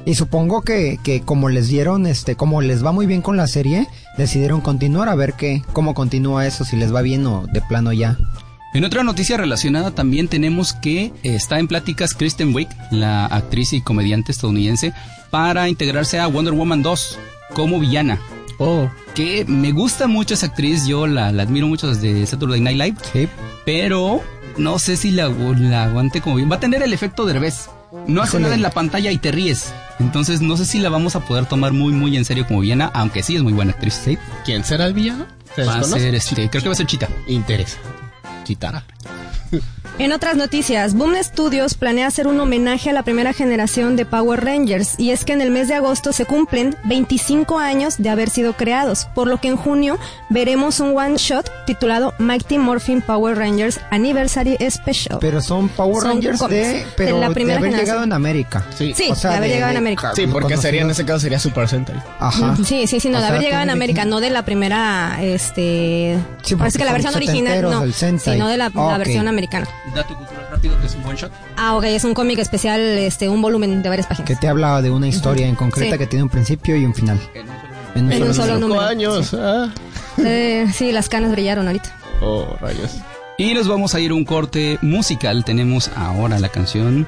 Y 0.05 0.15
supongo 0.15 0.61
que, 0.63 0.97
que 1.03 1.21
como 1.21 1.49
les 1.49 1.67
dieron, 1.67 2.07
este, 2.07 2.35
como 2.35 2.61
les 2.61 2.83
va 2.83 2.91
muy 2.91 3.05
bien 3.05 3.21
con 3.21 3.37
la 3.37 3.45
serie, 3.47 3.87
decidieron 4.17 4.61
continuar 4.61 5.07
a 5.09 5.13
ver 5.13 5.33
qué, 5.33 5.61
cómo 5.73 5.93
continúa 5.93 6.47
eso, 6.47 6.63
si 6.65 6.77
les 6.77 6.93
va 6.95 7.01
bien 7.03 7.27
o 7.27 7.45
de 7.53 7.61
plano 7.61 7.93
ya. 7.93 8.17
En 8.73 8.83
otra 8.85 9.03
noticia 9.03 9.35
relacionada 9.37 9.91
también 9.91 10.27
tenemos 10.27 10.73
que 10.73 11.11
está 11.23 11.57
en 11.59 11.67
pláticas 11.67 12.13
Kristen 12.13 12.53
Wiig, 12.53 12.67
la 12.91 13.25
actriz 13.25 13.73
y 13.73 13.81
comediante 13.81 14.31
estadounidense, 14.31 14.93
para 15.31 15.69
integrarse 15.69 16.19
a 16.19 16.27
Wonder 16.27 16.53
Woman 16.53 16.83
2 16.83 17.17
como 17.53 17.79
villana. 17.79 18.19
Oh, 18.59 18.89
que 19.15 19.45
me 19.45 19.71
gusta 19.71 20.07
mucho 20.07 20.33
esa 20.35 20.47
actriz, 20.47 20.85
yo 20.85 21.07
la, 21.07 21.31
la 21.31 21.43
admiro 21.43 21.67
mucho 21.67 21.87
desde 21.87 22.25
Saturday 22.27 22.59
Night 22.61 22.77
Live, 22.77 22.97
Sí. 23.13 23.27
pero 23.65 24.21
no 24.57 24.77
sé 24.79 24.97
si 24.97 25.11
la, 25.11 25.29
la 25.29 25.85
aguante 25.85 26.21
como 26.21 26.35
bien. 26.35 26.51
Va 26.51 26.57
a 26.57 26.59
tener 26.59 26.83
el 26.83 26.93
efecto 26.93 27.25
de 27.25 27.33
revés. 27.33 27.69
No 28.05 28.21
hace 28.21 28.31
Híjole. 28.31 28.43
nada 28.43 28.55
en 28.55 28.61
la 28.61 28.69
pantalla 28.71 29.11
y 29.11 29.17
te 29.17 29.31
ríes. 29.31 29.73
Entonces 29.99 30.41
no 30.41 30.57
sé 30.57 30.65
si 30.65 30.77
la 30.79 30.89
vamos 30.89 31.15
a 31.15 31.21
poder 31.25 31.45
tomar 31.47 31.73
muy 31.73 31.91
muy 31.91 32.15
en 32.17 32.25
serio 32.25 32.45
como 32.45 32.59
Viena, 32.59 32.91
aunque 32.93 33.23
sí 33.23 33.35
es 33.35 33.41
muy 33.41 33.53
buena 33.53 33.71
actriz. 33.71 33.99
Sí. 34.05 34.17
¿quién 34.45 34.63
será 34.63 34.85
el 34.85 34.93
villano? 34.93 35.25
¿Se 35.55 35.63
Va 35.63 35.77
a 35.79 35.83
ser 35.83 36.13
este, 36.13 36.49
creo 36.49 36.61
que 36.61 36.69
va 36.69 36.73
a 36.73 36.77
ser 36.77 36.85
Chita. 36.85 37.09
Interesa. 37.27 37.77
Chitara. 38.49 38.81
En 39.97 40.13
otras 40.13 40.37
noticias, 40.37 40.93
Boom 40.93 41.15
Studios 41.21 41.73
planea 41.73 42.07
hacer 42.07 42.27
un 42.27 42.39
homenaje 42.39 42.89
a 42.89 42.93
la 42.93 43.03
primera 43.03 43.33
generación 43.33 43.97
de 43.97 44.05
Power 44.05 44.43
Rangers 44.45 44.95
y 44.97 45.11
es 45.11 45.25
que 45.25 45.33
en 45.33 45.41
el 45.41 45.51
mes 45.51 45.67
de 45.67 45.73
agosto 45.73 46.13
se 46.13 46.23
cumplen 46.25 46.77
25 46.85 47.59
años 47.59 47.95
de 47.97 48.09
haber 48.09 48.29
sido 48.29 48.53
creados, 48.53 49.07
por 49.13 49.27
lo 49.27 49.41
que 49.41 49.49
en 49.49 49.57
junio 49.57 49.97
veremos 50.29 50.79
un 50.79 50.97
one 50.97 51.17
shot 51.17 51.49
titulado 51.65 52.13
Mighty 52.17 52.57
Morphin 52.59 53.01
Power 53.01 53.37
Rangers 53.37 53.79
Anniversary 53.91 54.57
Special. 54.69 55.17
Pero 55.19 55.41
son 55.41 55.67
Power 55.67 56.01
Son 56.01 56.11
Rangers 56.11 56.39
de, 56.47 56.55
de 56.55 56.85
pero 56.95 57.19
la 57.19 57.27
de 57.29 57.33
primera 57.35 57.57
haber 57.59 57.71
generación. 57.71 57.85
llegado 57.85 58.03
en 58.05 58.13
América. 58.13 58.65
Sí. 58.77 58.93
sí, 58.95 59.09
o 59.11 59.15
sea, 59.15 59.31
de 59.31 59.37
haber 59.37 59.49
de- 59.49 59.55
llegado 59.55 59.71
en 59.71 59.75
de- 59.75 59.79
América. 59.79 60.11
Sí, 60.15 60.27
porque 60.27 60.55
sería 60.55 60.81
en 60.83 60.91
ese 60.91 61.03
caso 61.05 61.19
sería 61.19 61.39
Super 61.39 61.67
Sentai. 61.67 62.01
Ajá. 62.19 62.55
Sí, 62.63 62.87
sí, 62.87 62.99
sí, 63.01 63.09
no, 63.09 63.17
O 63.17 63.21
de 63.21 63.27
sea, 63.27 63.35
haber 63.35 63.41
llegado 63.45 63.63
en 63.63 63.69
América, 63.69 64.05
no 64.05 64.21
de 64.21 64.29
la 64.29 64.45
primera, 64.45 65.17
este... 65.21 66.17
Sí, 66.43 66.55
parece 66.55 66.77
que 66.77 66.85
la 66.85 66.91
porque 66.91 67.03
versión 67.03 67.15
original, 67.15 67.61
no, 67.63 67.83
sino 68.19 68.47
de 68.47 68.55
la, 68.57 68.69
la 68.73 68.97
versión 68.97 69.27
americana. 69.27 69.38
Dato 69.95 70.15
cultural 70.15 70.47
rápido 70.51 70.79
que 70.79 70.87
es 70.87 70.95
un 70.95 71.05
one 71.05 71.15
shot. 71.17 71.31
Ah, 71.57 71.75
ok, 71.75 71.83
es 71.85 72.03
un 72.03 72.13
cómic 72.13 72.39
especial, 72.39 72.79
este, 72.79 73.29
un 73.29 73.41
volumen 73.41 73.81
de 73.81 73.89
varias 73.89 74.07
páginas. 74.07 74.27
Que 74.27 74.35
te 74.35 74.47
habla 74.47 74.81
de 74.81 74.89
una 74.91 75.07
historia 75.07 75.47
en 75.47 75.55
concreta 75.55 75.93
Sí. 75.93 75.97
que 75.99 76.07
tiene 76.07 76.23
un 76.23 76.29
principio 76.29 76.75
y 76.75 76.85
un 76.85 76.93
final. 76.93 77.19
En 77.95 78.05
un 78.05 78.11
En 78.11 78.17
solo 78.19 78.25
un 78.29 78.33
solo 78.35 78.59
número. 78.59 78.81
Cinco 78.81 78.91
años. 78.91 79.33
Ah. 79.33 79.69
Eh, 80.17 80.67
sí, 80.73 80.91
las 80.91 81.07
canas 81.09 81.31
brillaron 81.31 81.67
ahorita. 81.67 81.95
Oh, 82.21 82.45
rayos. 82.59 82.91
Y 83.37 83.53
nos 83.53 83.67
vamos 83.67 83.95
a 83.95 83.99
ir 84.01 84.11
a 84.11 84.15
un 84.15 84.25
corte 84.25 84.77
musical. 84.81 85.45
Tenemos 85.45 85.89
ahora 85.95 86.39
la 86.39 86.49
canción. 86.49 87.07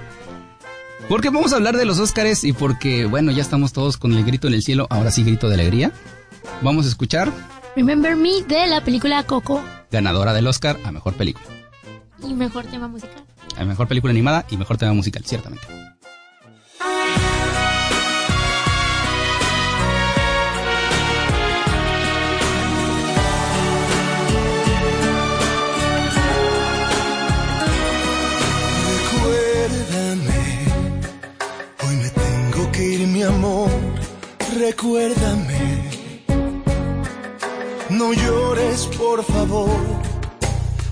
Porque 1.10 1.30
vamos 1.30 1.52
a 1.52 1.58
hablar 1.58 1.76
de 1.76 1.84
los 1.86 2.00
Óscares 2.00 2.44
y 2.46 2.54
porque, 2.54 3.06
bueno, 3.06 3.32
ya 3.32 3.42
estamos 3.42 3.74
todos 3.74 3.98
con 3.98 4.14
el 4.14 4.24
grito 4.24 4.48
en 4.48 4.54
el 4.54 4.64
cielo. 4.64 4.88
Ahora 4.90 5.12
sí, 5.12 5.24
grito 5.24 5.50
de 5.50 5.56
alegría. 5.56 5.92
Vamos 6.62 6.86
a 6.86 6.90
escuchar 6.90 7.32
Remember 7.76 8.16
Me 8.16 8.42
de 8.48 8.68
la 8.68 8.82
película 8.84 9.24
Coco 9.24 9.62
ganadora 9.92 10.34
del 10.34 10.48
Oscar 10.48 10.78
a 10.86 10.92
mejor 10.92 11.14
película. 11.16 11.46
Y 12.28 12.34
mejor 12.34 12.66
tema 12.66 12.88
musical. 12.88 13.24
A 13.58 13.66
mejor 13.66 13.88
película 13.88 14.12
animada 14.12 14.46
y 14.50 14.58
mejor 14.58 14.78
tema 14.78 14.94
musical, 14.94 15.24
ciertamente. 15.26 15.68
Recuérdame, 29.32 30.66
hoy 31.88 31.96
me 31.96 32.10
tengo 32.10 32.72
que 32.72 32.84
ir, 32.84 33.08
mi 33.08 33.24
amor. 33.24 33.70
Recuérdame, 34.58 35.90
no 37.90 38.14
llores, 38.14 38.88
por 38.98 39.24
favor. 39.24 40.01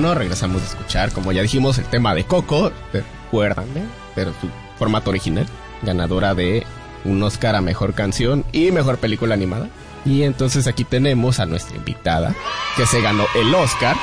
Bueno, 0.00 0.14
regresamos 0.14 0.62
a 0.62 0.64
escuchar, 0.64 1.12
como 1.12 1.30
ya 1.30 1.42
dijimos, 1.42 1.76
el 1.76 1.84
tema 1.84 2.14
de 2.14 2.24
Coco, 2.24 2.72
recuérdame, 2.90 3.82
pero 4.14 4.32
su 4.40 4.48
formato 4.78 5.10
original, 5.10 5.46
ganadora 5.82 6.34
de 6.34 6.64
un 7.04 7.22
Oscar 7.22 7.54
a 7.54 7.60
Mejor 7.60 7.92
Canción 7.92 8.46
y 8.50 8.70
Mejor 8.70 8.96
Película 8.96 9.34
Animada. 9.34 9.68
Y 10.06 10.22
entonces 10.22 10.66
aquí 10.66 10.84
tenemos 10.84 11.38
a 11.38 11.44
nuestra 11.44 11.76
invitada, 11.76 12.34
que 12.78 12.86
se 12.86 13.02
ganó 13.02 13.26
el 13.34 13.54
Oscar 13.54 13.94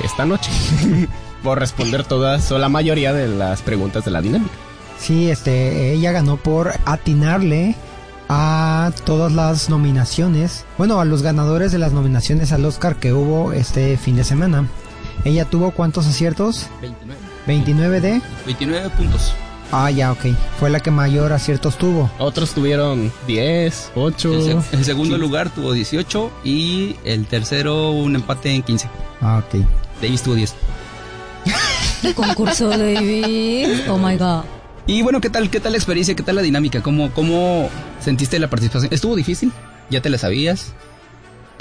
de 0.00 0.06
esta 0.06 0.24
noche, 0.24 0.50
por 1.42 1.58
responder 1.58 2.04
todas 2.04 2.50
o 2.50 2.58
la 2.58 2.70
mayoría 2.70 3.12
de 3.12 3.28
las 3.28 3.60
preguntas 3.60 4.06
de 4.06 4.10
la 4.10 4.22
dinámica. 4.22 4.54
Sí, 4.98 5.30
este, 5.30 5.92
ella 5.92 6.12
ganó 6.12 6.38
por 6.38 6.72
atinarle 6.86 7.76
a 8.28 8.90
todas 9.04 9.32
las 9.32 9.68
nominaciones, 9.68 10.64
bueno, 10.78 11.00
a 11.00 11.04
los 11.04 11.22
ganadores 11.22 11.72
de 11.72 11.78
las 11.78 11.92
nominaciones 11.92 12.52
al 12.52 12.64
Oscar 12.64 12.96
que 12.96 13.12
hubo 13.12 13.52
este 13.52 13.96
fin 13.96 14.16
de 14.16 14.24
semana. 14.24 14.66
Ella 15.24 15.44
tuvo 15.44 15.70
cuántos 15.70 16.06
aciertos? 16.06 16.66
29. 16.80 17.20
29 17.46 18.00
de... 18.00 18.22
29 18.46 18.90
puntos. 18.90 19.34
Ah, 19.70 19.90
ya, 19.90 20.12
ok. 20.12 20.26
Fue 20.60 20.68
la 20.68 20.80
que 20.80 20.90
mayor 20.90 21.32
aciertos 21.32 21.78
tuvo. 21.78 22.10
Otros 22.18 22.52
tuvieron 22.52 23.10
10, 23.26 23.92
8. 23.94 24.32
El, 24.34 24.42
se- 24.62 24.76
el 24.76 24.84
segundo 24.84 25.16
lugar 25.16 25.48
tuvo 25.50 25.72
18 25.72 26.30
y 26.44 26.96
el 27.04 27.26
tercero 27.26 27.90
un 27.90 28.14
empate 28.16 28.54
en 28.54 28.62
15. 28.62 28.88
Ah, 29.20 29.42
ok. 29.46 29.64
Davis 30.02 30.22
tuvo 30.22 30.34
10. 30.34 30.54
Concurso 32.14 32.68
David. 32.68 33.88
Oh 33.88 33.96
my 33.98 34.16
god. 34.16 34.44
Y 34.86 35.02
bueno, 35.02 35.20
¿qué 35.20 35.30
tal, 35.30 35.50
qué 35.50 35.60
tal 35.60 35.72
la 35.72 35.78
experiencia? 35.78 36.14
¿Qué 36.16 36.22
tal 36.22 36.36
la 36.36 36.42
dinámica? 36.42 36.82
¿Cómo, 36.82 37.12
cómo 37.12 37.68
sentiste 38.00 38.38
la 38.38 38.50
participación? 38.50 38.92
¿Estuvo 38.92 39.14
difícil? 39.14 39.52
¿Ya 39.90 40.00
te 40.00 40.10
la 40.10 40.18
sabías? 40.18 40.74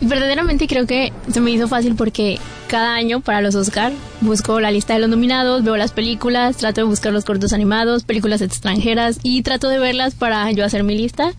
Verdaderamente 0.01 0.67
creo 0.67 0.87
que 0.87 1.13
se 1.31 1.41
me 1.41 1.51
hizo 1.51 1.67
fácil 1.67 1.93
porque 1.95 2.39
cada 2.67 2.95
año 2.95 3.21
para 3.21 3.41
los 3.41 3.53
Oscar 3.53 3.91
busco 4.21 4.59
la 4.59 4.71
lista 4.71 4.95
de 4.95 4.99
los 4.99 5.09
nominados, 5.09 5.63
veo 5.63 5.77
las 5.77 5.91
películas, 5.91 6.57
trato 6.57 6.81
de 6.81 6.87
buscar 6.87 7.13
los 7.13 7.23
cortos 7.23 7.53
animados, 7.53 8.03
películas 8.03 8.41
extranjeras 8.41 9.19
y 9.21 9.43
trato 9.43 9.69
de 9.69 9.77
verlas 9.77 10.15
para 10.15 10.49
yo 10.51 10.65
hacer 10.65 10.83
mi 10.83 10.97
lista. 10.97 11.33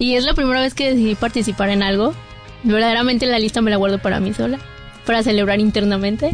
Y 0.00 0.14
es 0.14 0.24
la 0.24 0.34
primera 0.34 0.60
vez 0.60 0.74
que 0.74 0.90
decidí 0.90 1.14
participar 1.14 1.70
en 1.70 1.84
algo. 1.84 2.12
Verdaderamente 2.64 3.26
la 3.26 3.38
lista 3.38 3.60
me 3.60 3.70
la 3.70 3.76
guardo 3.76 4.00
para 4.00 4.18
mí 4.18 4.34
sola, 4.34 4.58
para 5.06 5.22
celebrar 5.22 5.60
internamente. 5.60 6.32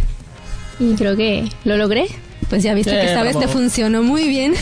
Y 0.80 0.94
creo 0.94 1.16
que 1.16 1.50
lo 1.64 1.76
logré. 1.76 2.06
Pues 2.49 2.63
ya 2.63 2.75
viste 2.75 2.91
Sí, 2.93 2.97
que 2.97 3.07
esta 3.07 3.23
vez 3.23 3.39
te 3.39 3.49
funcionó 3.49 4.03
muy 4.03 4.29
bien. 4.29 4.55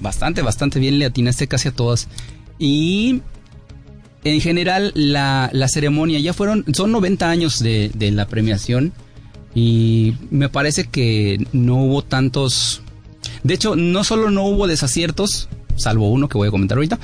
Bastante, 0.00 0.42
bastante 0.42 0.78
bien, 0.78 0.98
le 0.98 1.06
atinaste 1.06 1.48
casi 1.48 1.68
a 1.68 1.72
todas. 1.72 2.08
Y 2.58 3.20
en 4.24 4.40
general, 4.40 4.92
la, 4.94 5.50
la 5.52 5.68
ceremonia, 5.68 6.18
ya 6.20 6.32
fueron, 6.32 6.64
son 6.72 6.92
90 6.92 7.28
años 7.28 7.58
de, 7.60 7.90
de 7.94 8.10
la 8.10 8.26
premiación. 8.28 8.92
Y 9.54 10.14
me 10.30 10.48
parece 10.48 10.84
que 10.84 11.44
no 11.52 11.76
hubo 11.76 12.02
tantos. 12.02 12.82
De 13.42 13.54
hecho, 13.54 13.74
no 13.76 14.04
solo 14.04 14.30
no 14.30 14.44
hubo 14.44 14.66
desaciertos, 14.66 15.48
salvo 15.76 16.10
uno 16.10 16.28
que 16.28 16.38
voy 16.38 16.48
a 16.48 16.50
comentar 16.52 16.78
ahorita, 16.78 16.98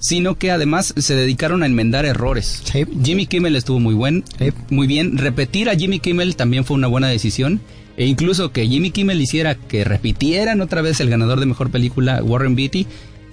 sino 0.00 0.36
que 0.36 0.50
además 0.50 0.92
se 0.96 1.14
dedicaron 1.14 1.62
a 1.62 1.66
enmendar 1.66 2.04
errores. 2.04 2.62
Sí. 2.70 2.84
Jimmy 3.02 3.26
Kimmel 3.26 3.56
estuvo 3.56 3.80
muy 3.80 3.94
buen, 3.94 4.22
Sí. 4.38 4.52
muy 4.70 4.86
bien. 4.86 5.16
Repetir 5.16 5.70
a 5.70 5.76
Jimmy 5.76 5.98
Kimmel 6.00 6.36
también 6.36 6.64
fue 6.66 6.76
una 6.76 6.88
buena 6.88 7.08
decisión. 7.08 7.60
E 7.96 8.06
incluso 8.06 8.50
que 8.52 8.66
Jimmy 8.66 8.90
Kimmel 8.90 9.20
hiciera 9.20 9.54
que 9.54 9.84
repitieran 9.84 10.60
otra 10.60 10.82
vez 10.82 11.00
el 11.00 11.10
ganador 11.10 11.38
de 11.40 11.46
mejor 11.46 11.70
película, 11.70 12.22
Warren 12.22 12.56
Beatty, 12.56 12.86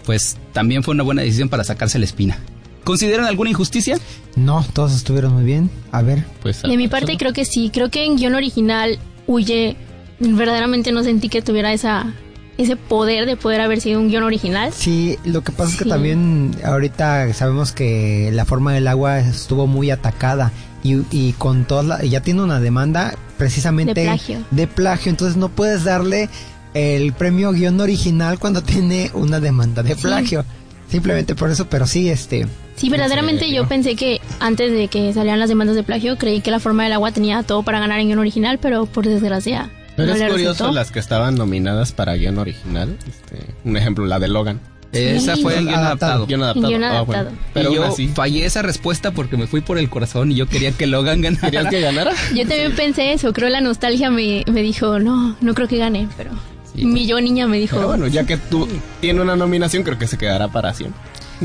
pues 0.05 0.37
también 0.53 0.83
fue 0.83 0.93
una 0.93 1.03
buena 1.03 1.21
decisión 1.23 1.49
para 1.49 1.63
sacarse 1.63 1.97
la 1.99 2.05
espina. 2.05 2.37
¿Consideran 2.83 3.25
alguna 3.25 3.49
injusticia? 3.51 3.97
No, 4.35 4.65
todos 4.73 4.93
estuvieron 4.95 5.33
muy 5.33 5.43
bien. 5.43 5.69
A 5.91 6.01
ver. 6.01 6.25
Pues, 6.41 6.61
De 6.63 6.77
mi 6.77 6.87
parte 6.87 7.15
creo 7.17 7.33
que 7.33 7.45
sí, 7.45 7.69
creo 7.73 7.89
que 7.91 8.05
en 8.05 8.17
guion 8.17 8.33
original 8.35 8.97
huye, 9.27 9.75
verdaderamente 10.19 10.91
no 10.91 11.03
sentí 11.03 11.29
que 11.29 11.41
tuviera 11.41 11.73
esa 11.73 12.13
ese 12.57 12.75
poder 12.75 13.25
de 13.25 13.37
poder 13.37 13.59
haber 13.61 13.81
sido 13.81 13.99
un 13.99 14.09
guion 14.09 14.21
original. 14.23 14.71
Sí, 14.71 15.17
lo 15.25 15.41
que 15.43 15.51
pasa 15.51 15.71
es 15.71 15.77
que 15.77 15.85
Sí. 15.85 15.89
también 15.89 16.51
ahorita 16.63 17.33
sabemos 17.33 17.71
que 17.71 18.29
la 18.33 18.45
forma 18.45 18.73
del 18.73 18.87
agua 18.87 19.19
estuvo 19.19 19.65
muy 19.65 19.89
atacada 19.89 20.51
y, 20.83 20.97
y 21.11 21.33
con 21.33 21.65
toda 21.65 21.81
la, 21.81 22.03
ya 22.03 22.21
tiene 22.21 22.43
una 22.43 22.59
demanda 22.59 23.15
precisamente 23.41 23.93
De 23.99 24.05
plagio. 24.05 24.43
de 24.51 24.67
plagio, 24.67 25.09
entonces 25.09 25.35
no 25.35 25.49
puedes 25.49 25.83
darle 25.83 26.29
el 26.75 27.11
premio 27.13 27.51
guion 27.51 27.81
original 27.81 28.37
cuando 28.37 28.61
tiene 28.73 29.09
una 29.15 29.39
demanda 29.39 29.81
de 29.81 29.95
Sí. 29.95 30.01
plagio. 30.03 30.45
Simplemente 30.89 31.33
por 31.35 31.49
eso, 31.49 31.67
pero 31.69 31.87
sí, 31.87 32.09
este, 32.09 32.45
Sí, 32.75 32.89
verdaderamente 32.89 33.51
yo 33.51 33.67
pensé 33.67 33.95
que 33.95 34.21
antes 34.39 34.71
de 34.71 34.87
que 34.89 35.11
salieran 35.13 35.39
las 35.39 35.49
demandas 35.49 35.75
de 35.75 35.83
plagio, 35.83 36.17
creí 36.17 36.41
que 36.41 36.51
la 36.51 36.59
forma 36.59 36.83
del 36.83 36.93
agua 36.93 37.11
tenía 37.11 37.41
todo 37.43 37.63
para 37.63 37.79
ganar 37.79 37.99
en 37.99 38.07
guion 38.07 38.19
original, 38.19 38.59
pero 38.59 38.85
por 38.85 39.05
desgracia. 39.07 39.69
Pero 39.95 40.09
no 40.09 40.13
es 40.13 40.19
le 40.19 40.29
curioso 40.29 40.51
resultó. 40.53 40.71
las 40.73 40.91
que 40.91 40.99
estaban 40.99 41.35
nominadas 41.35 41.91
para 41.93 42.13
guion 42.15 42.37
original. 42.37 42.95
Este, 43.07 43.45
un 43.65 43.75
ejemplo, 43.77 44.05
la 44.05 44.19
de 44.19 44.27
Logan. 44.29 44.59
Esa 44.93 45.37
fue 45.37 45.57
en 45.57 45.65
guion 45.67 45.75
Adaptado. 45.79 45.85
adaptado. 46.13 46.25
Guión 46.27 46.43
adaptado. 46.43 46.67
guion 46.67 46.83
Ah, 46.83 47.01
bueno. 47.01 47.21
adaptado. 47.21 47.45
Pero 47.53 47.71
y 47.71 47.75
yo 47.75 47.83
así, 47.85 48.07
fallé 48.09 48.45
esa 48.45 48.61
respuesta 48.61 49.11
porque 49.11 49.37
me 49.37 49.47
fui 49.47 49.61
por 49.61 49.77
el 49.77 49.89
corazón 49.89 50.31
y 50.31 50.35
yo 50.35 50.47
quería 50.47 50.71
que 50.73 50.87
Logan 50.87 51.21
ganara. 51.21 51.41
¿querías 51.41 51.67
que 51.67 51.79
ganara? 51.81 52.11
Yo 52.35 52.47
también 52.47 52.75
pensé 52.75 53.13
eso, 53.13 53.31
creo 53.33 53.49
la 53.49 53.61
nostalgia 53.61 54.09
me, 54.11 54.43
me 54.51 54.61
dijo, 54.61 54.99
no, 54.99 55.35
no 55.39 55.53
creo 55.53 55.67
que 55.67 55.77
gane, 55.77 56.07
pero 56.17 56.31
Sí. 56.73 56.85
mi 56.85 57.05
yo 57.05 57.19
niña 57.19 57.47
me 57.47 57.57
dijo, 57.59 57.75
Pero 57.75 57.87
bueno, 57.89 58.07
ya 58.07 58.25
que 58.25 58.37
tú 58.37 58.65
tienes 59.01 59.21
una 59.21 59.35
nominación, 59.35 59.83
creo 59.83 59.97
que 59.99 60.07
se 60.07 60.17
quedará 60.17 60.47
para 60.47 60.73
siempre. 60.73 60.99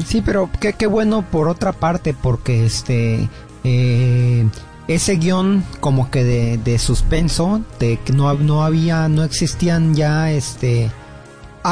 Sí, 0.07 0.23
pero 0.25 0.49
qué, 0.61 0.75
qué 0.75 0.87
bueno 0.87 1.25
por 1.29 1.49
otra 1.49 1.73
parte, 1.73 2.14
porque 2.14 2.64
este 2.64 3.29
eh, 3.64 4.47
ese 4.87 5.16
guion 5.16 5.64
como 5.81 6.11
que 6.12 6.23
de, 6.23 6.59
de 6.59 6.79
suspenso, 6.79 7.61
de 7.81 7.99
que 8.05 8.12
no, 8.12 8.33
no 8.35 8.62
había, 8.64 9.09
no 9.09 9.25
existían 9.25 9.97
ya 9.97 10.31
este 10.31 10.92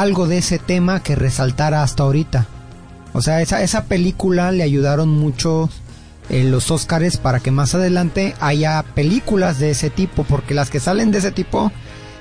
algo 0.00 0.26
de 0.26 0.38
ese 0.38 0.58
tema 0.58 1.02
que 1.02 1.14
resaltara 1.14 1.82
hasta 1.82 2.02
ahorita. 2.02 2.46
O 3.12 3.22
sea, 3.22 3.40
esa, 3.42 3.62
esa 3.62 3.84
película 3.84 4.50
le 4.50 4.64
ayudaron 4.64 5.08
mucho 5.08 5.70
en 6.28 6.50
los 6.50 6.70
Óscares 6.70 7.16
para 7.16 7.40
que 7.40 7.50
más 7.50 7.74
adelante 7.74 8.34
haya 8.40 8.82
películas 8.82 9.58
de 9.58 9.70
ese 9.70 9.90
tipo, 9.90 10.24
porque 10.24 10.54
las 10.54 10.70
que 10.70 10.80
salen 10.80 11.10
de 11.10 11.18
ese 11.18 11.30
tipo 11.30 11.70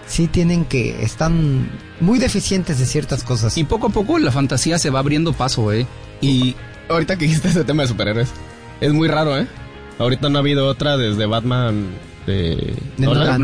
sí 0.06 0.28
tienen 0.28 0.66
que, 0.66 1.04
están 1.04 1.70
muy 2.00 2.20
deficientes 2.20 2.80
de 2.80 2.86
ciertas 2.86 3.24
cosas. 3.24 3.58
Y 3.58 3.64
poco 3.64 3.88
a 3.88 3.90
poco 3.90 4.20
la 4.20 4.32
fantasía 4.32 4.78
se 4.78 4.90
va 4.90 5.00
abriendo 5.00 5.34
paso, 5.34 5.72
¿eh? 5.72 5.88
Y 6.22 6.56
ahorita 6.90 7.18
que 7.18 7.26
dijiste 7.26 7.48
ese 7.48 7.64
tema 7.64 7.84
de 7.84 7.90
superhéroes, 7.90 8.30
es 8.82 8.94
muy 8.94 9.08
raro, 9.08 9.38
¿eh? 9.38 9.48
Ahorita 10.00 10.30
no 10.30 10.38
ha 10.38 10.42
habido 10.42 10.68
otra 10.68 10.98
desde 10.98 11.26
Batman 11.26 11.88
de... 12.28 12.76
De 12.98 13.06
Nolan. 13.06 13.44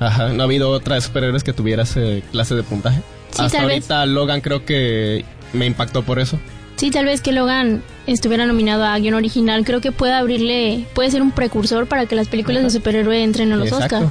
Ajá, 0.00 0.28
no 0.28 0.42
ha 0.42 0.46
habido 0.46 0.70
otra 0.70 0.94
de 0.94 1.02
superhéroes 1.02 1.44
que 1.44 1.52
tuviera 1.52 1.82
ese 1.82 2.22
clase 2.32 2.54
de 2.54 2.62
puntaje. 2.62 3.02
Sí, 3.32 3.42
Hasta 3.42 3.58
tal 3.58 3.66
vez. 3.66 3.74
ahorita 3.90 4.06
Logan 4.06 4.40
creo 4.40 4.64
que 4.64 5.24
me 5.52 5.66
impactó 5.66 6.02
por 6.02 6.18
eso. 6.18 6.38
sí, 6.76 6.90
tal 6.90 7.04
vez 7.04 7.20
que 7.20 7.32
Logan 7.32 7.82
estuviera 8.06 8.46
nominado 8.46 8.84
a 8.84 8.98
guion 8.98 9.14
original, 9.14 9.64
creo 9.64 9.80
que 9.80 9.92
puede 9.92 10.14
abrirle, 10.14 10.86
puede 10.94 11.10
ser 11.10 11.22
un 11.22 11.30
precursor 11.30 11.86
para 11.86 12.06
que 12.06 12.14
las 12.16 12.28
películas 12.28 12.62
de 12.62 12.70
superhéroe 12.70 13.22
entren 13.22 13.52
a 13.52 13.56
los 13.56 13.68
Exacto. 13.68 14.10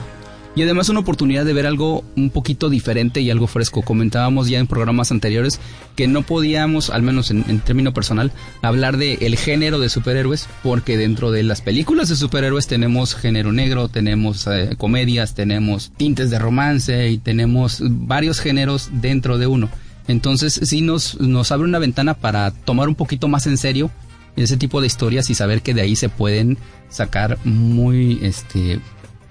Y 0.55 0.63
además 0.63 0.89
una 0.89 0.99
oportunidad 0.99 1.45
de 1.45 1.53
ver 1.53 1.67
algo 1.67 2.03
un 2.17 2.31
poquito 2.31 2.69
diferente 2.69 3.21
y 3.21 3.29
algo 3.29 3.47
fresco. 3.47 3.81
Comentábamos 3.81 4.49
ya 4.49 4.59
en 4.59 4.67
programas 4.67 5.11
anteriores 5.11 5.59
que 5.95 6.07
no 6.07 6.23
podíamos, 6.23 6.89
al 6.89 7.03
menos 7.03 7.31
en, 7.31 7.45
en 7.47 7.59
término 7.59 7.93
personal, 7.93 8.31
hablar 8.61 8.97
de 8.97 9.13
el 9.21 9.37
género 9.37 9.79
de 9.79 9.89
superhéroes, 9.89 10.47
porque 10.63 10.97
dentro 10.97 11.31
de 11.31 11.43
las 11.43 11.61
películas 11.61 12.09
de 12.09 12.15
superhéroes 12.15 12.67
tenemos 12.67 13.15
género 13.15 13.51
negro, 13.51 13.89
tenemos 13.89 14.47
eh, 14.47 14.75
comedias, 14.77 15.35
tenemos 15.35 15.91
tintes 15.95 16.29
de 16.29 16.39
romance 16.39 17.09
y 17.09 17.19
tenemos 17.19 17.81
varios 17.81 18.39
géneros 18.39 18.89
dentro 18.91 19.37
de 19.37 19.47
uno. 19.47 19.69
Entonces 20.07 20.59
sí 20.63 20.81
nos, 20.81 21.19
nos 21.19 21.51
abre 21.51 21.65
una 21.65 21.79
ventana 21.79 22.15
para 22.15 22.51
tomar 22.51 22.89
un 22.89 22.95
poquito 22.95 23.27
más 23.27 23.45
en 23.45 23.57
serio 23.57 23.91
ese 24.35 24.57
tipo 24.57 24.81
de 24.81 24.87
historias 24.87 25.29
y 25.29 25.35
saber 25.35 25.61
que 25.61 25.73
de 25.73 25.81
ahí 25.81 25.95
se 25.95 26.09
pueden 26.09 26.57
sacar 26.89 27.37
muy 27.43 28.19
este 28.23 28.79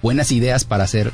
buenas 0.01 0.31
ideas 0.31 0.63
para 0.65 0.83
hacer 0.85 1.11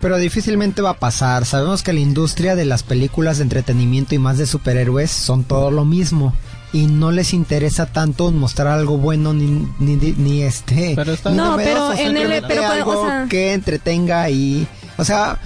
Pero 0.00 0.18
difícilmente 0.18 0.82
va 0.82 0.90
a 0.90 0.98
pasar. 0.98 1.44
Sabemos 1.46 1.82
que 1.82 1.92
la 1.94 2.00
industria 2.00 2.54
de 2.54 2.64
las 2.66 2.82
películas 2.82 3.38
de 3.38 3.44
entretenimiento 3.44 4.14
y 4.14 4.18
más 4.18 4.36
de 4.38 4.46
superhéroes 4.46 5.10
son 5.10 5.42
todo 5.44 5.70
lo 5.70 5.84
mismo. 5.86 6.34
Y 6.72 6.86
no 6.86 7.10
les 7.12 7.32
interesa 7.32 7.86
tanto 7.86 8.30
mostrar 8.32 8.66
algo 8.68 8.98
bueno 8.98 9.32
ni, 9.32 9.66
ni, 9.78 9.96
ni 9.96 10.42
este. 10.42 10.92
Pero 10.96 11.12
está- 11.14 11.30
No, 11.30 11.56
pero 11.56 11.92
en 11.94 12.16
el- 12.16 12.42
pero, 12.46 12.66
algo 12.66 13.00
o 13.00 13.06
sea- 13.06 13.26
que 13.30 13.54
entretenga 13.54 14.28
y. 14.28 14.66
O 14.98 15.04
sea, 15.04 15.38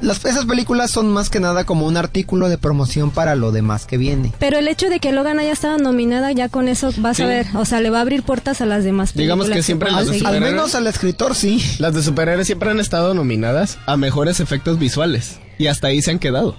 las, 0.00 0.24
esas 0.24 0.44
películas 0.44 0.90
son 0.90 1.10
más 1.12 1.30
que 1.30 1.40
nada 1.40 1.64
como 1.64 1.86
un 1.86 1.96
artículo 1.96 2.48
de 2.48 2.58
promoción 2.58 3.10
para 3.10 3.34
lo 3.36 3.52
demás 3.52 3.86
que 3.86 3.96
viene. 3.96 4.32
Pero 4.38 4.58
el 4.58 4.68
hecho 4.68 4.88
de 4.90 5.00
que 5.00 5.12
Logan 5.12 5.38
haya 5.38 5.52
estado 5.52 5.78
nominada, 5.78 6.32
ya 6.32 6.48
con 6.48 6.68
eso 6.68 6.90
vas 6.98 7.16
Sí. 7.16 7.22
a 7.22 7.26
ver. 7.26 7.46
O 7.54 7.64
sea, 7.64 7.80
le 7.80 7.90
va 7.90 7.98
a 7.98 8.02
abrir 8.02 8.22
puertas 8.22 8.60
a 8.60 8.66
las 8.66 8.84
demás 8.84 9.12
películas. 9.12 9.38
Digamos 9.38 9.50
que 9.56 9.62
siempre 9.62 9.90
las 9.90 10.06
de 10.10 10.20
Al, 10.26 10.40
menos 10.40 10.74
al 10.74 10.86
escritor 10.86 11.34
sí. 11.34 11.62
Las 11.78 11.94
de 11.94 12.02
superhéroes 12.02 12.46
siempre 12.46 12.70
han 12.70 12.80
estado 12.80 13.14
nominadas 13.14 13.78
a 13.86 13.96
mejores 13.96 14.40
efectos 14.40 14.78
visuales. 14.78 15.38
Y 15.58 15.68
hasta 15.68 15.88
ahí 15.88 16.02
se 16.02 16.10
han 16.10 16.18
quedado. 16.18 16.56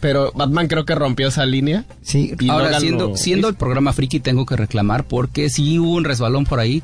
Pero 0.00 0.32
Batman 0.34 0.68
creo 0.68 0.84
que 0.84 0.94
rompió 0.94 1.28
esa 1.28 1.46
línea. 1.46 1.84
Sí. 2.02 2.34
Y 2.38 2.50
Ahora, 2.50 2.66
Logan 2.66 2.80
siendo, 2.82 3.08
lo 3.08 3.16
siendo 3.16 3.48
el 3.48 3.54
programa 3.54 3.92
friki, 3.94 4.20
tengo 4.20 4.44
que 4.44 4.56
reclamar 4.56 5.04
porque 5.04 5.48
sí 5.48 5.78
hubo 5.78 5.92
un 5.94 6.04
resbalón 6.04 6.44
por 6.44 6.60
ahí. 6.60 6.82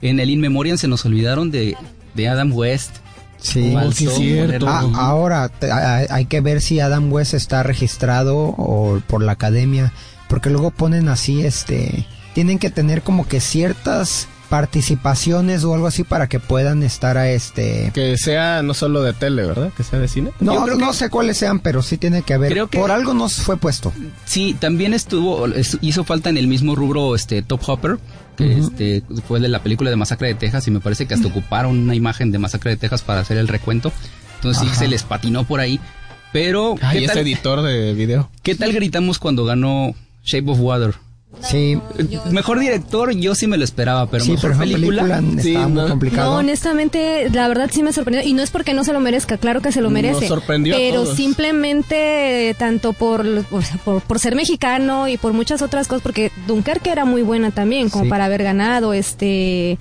En 0.00 0.18
el 0.18 0.30
In 0.30 0.40
Memoriam 0.40 0.78
se 0.78 0.88
nos 0.88 1.04
olvidaron 1.04 1.50
de, 1.50 1.76
de 2.14 2.28
Adam 2.28 2.50
West. 2.52 2.96
Sí. 3.42 3.74
Cierto. 3.94 4.66
Ah, 4.68 4.86
ahora 4.94 5.48
te- 5.48 5.70
a- 5.70 6.06
hay 6.10 6.24
que 6.26 6.40
ver 6.40 6.60
si 6.60 6.80
Adam 6.80 7.12
West 7.12 7.34
está 7.34 7.62
registrado 7.62 8.36
o 8.56 9.00
por 9.06 9.22
la 9.22 9.32
academia, 9.32 9.92
porque 10.28 10.48
luego 10.50 10.70
ponen 10.70 11.08
así, 11.08 11.44
este, 11.44 12.06
tienen 12.34 12.58
que 12.58 12.70
tener 12.70 13.02
como 13.02 13.26
que 13.28 13.40
ciertas 13.40 14.28
participaciones 14.48 15.64
o 15.64 15.74
algo 15.74 15.86
así 15.86 16.02
para 16.04 16.28
que 16.28 16.40
puedan 16.40 16.82
estar 16.82 17.16
a 17.18 17.28
este. 17.30 17.90
Que 17.94 18.16
sea 18.16 18.62
no 18.62 18.74
solo 18.74 19.02
de 19.02 19.12
tele, 19.12 19.44
¿verdad? 19.46 19.70
Que 19.76 19.82
sea 19.82 19.98
de 19.98 20.08
cine. 20.08 20.30
No, 20.40 20.66
no 20.66 20.88
que- 20.88 20.94
sé 20.94 21.10
cuáles 21.10 21.36
sean, 21.38 21.58
pero 21.60 21.82
sí 21.82 21.98
tiene 21.98 22.22
que 22.22 22.34
haber. 22.34 22.52
Creo 22.52 22.68
que- 22.68 22.78
Por 22.78 22.90
algo 22.90 23.12
nos 23.14 23.34
fue 23.34 23.56
puesto. 23.56 23.92
Sí, 24.24 24.56
también 24.58 24.94
estuvo, 24.94 25.46
es- 25.46 25.78
hizo 25.80 26.04
falta 26.04 26.30
en 26.30 26.36
el 26.38 26.48
mismo 26.48 26.74
rubro 26.74 27.14
este 27.14 27.42
Top 27.42 27.60
Hopper, 27.66 27.98
que 28.36 28.58
este 28.58 29.02
fue 29.26 29.40
de 29.40 29.48
la 29.48 29.62
película 29.62 29.90
de 29.90 29.96
Masacre 29.96 30.28
de 30.28 30.34
Texas 30.34 30.66
y 30.68 30.70
me 30.70 30.80
parece 30.80 31.06
que 31.06 31.14
hasta 31.14 31.28
ocuparon 31.28 31.78
una 31.78 31.94
imagen 31.94 32.30
de 32.32 32.38
Masacre 32.38 32.72
de 32.72 32.76
Texas 32.76 33.02
para 33.02 33.20
hacer 33.20 33.36
el 33.36 33.48
recuento. 33.48 33.92
Entonces 34.36 34.62
sí 34.62 34.68
Ajá. 34.68 34.78
se 34.78 34.88
les 34.88 35.02
patinó 35.02 35.44
por 35.44 35.60
ahí. 35.60 35.78
Pero, 36.32 36.76
Ay, 36.80 36.98
¿qué, 37.00 37.04
ese 37.04 37.14
tal, 37.14 37.22
editor 37.22 37.62
de 37.62 37.92
video. 37.92 38.30
qué 38.42 38.54
tal 38.54 38.72
gritamos 38.72 39.18
cuando 39.18 39.44
ganó 39.44 39.94
Shape 40.24 40.50
of 40.50 40.58
Water? 40.60 40.94
Sí, 41.42 41.78
Mejor 42.30 42.58
director, 42.60 43.12
yo 43.14 43.34
sí 43.34 43.46
me 43.46 43.56
lo 43.58 43.64
esperaba, 43.64 44.06
pero 44.08 44.24
sí, 44.24 44.32
mejor 44.32 44.50
pero 44.50 44.60
película. 44.60 45.02
película, 45.04 45.42
sí, 45.42 45.54
está 45.54 45.68
muy 45.68 45.88
complicado. 45.88 46.30
No, 46.32 46.38
honestamente, 46.38 47.28
la 47.30 47.48
verdad 47.48 47.68
sí 47.72 47.82
me 47.82 47.92
sorprendió. 47.92 48.26
Y 48.28 48.32
no 48.34 48.42
es 48.42 48.50
porque 48.50 48.74
no 48.74 48.84
se 48.84 48.92
lo 48.92 49.00
merezca, 49.00 49.36
claro 49.38 49.60
que 49.60 49.72
se 49.72 49.80
lo 49.80 49.88
Nos 49.90 49.92
merece. 49.94 50.28
sorprendió 50.28 50.74
a 50.74 50.78
pero 50.78 51.02
todos. 51.02 51.16
simplemente, 51.16 52.54
tanto 52.58 52.92
por, 52.92 53.26
o 53.50 53.62
sea, 53.62 53.76
por, 53.84 54.02
por 54.02 54.18
ser 54.18 54.34
mexicano 54.34 55.08
y 55.08 55.16
por 55.16 55.32
muchas 55.32 55.62
otras 55.62 55.88
cosas, 55.88 56.02
porque 56.02 56.30
Dunkerque 56.46 56.90
era 56.90 57.04
muy 57.04 57.22
buena 57.22 57.50
también, 57.50 57.88
como 57.90 58.04
Sí. 58.04 58.10
para 58.10 58.24
haber 58.26 58.42
ganado, 58.42 58.92
este... 58.92 59.78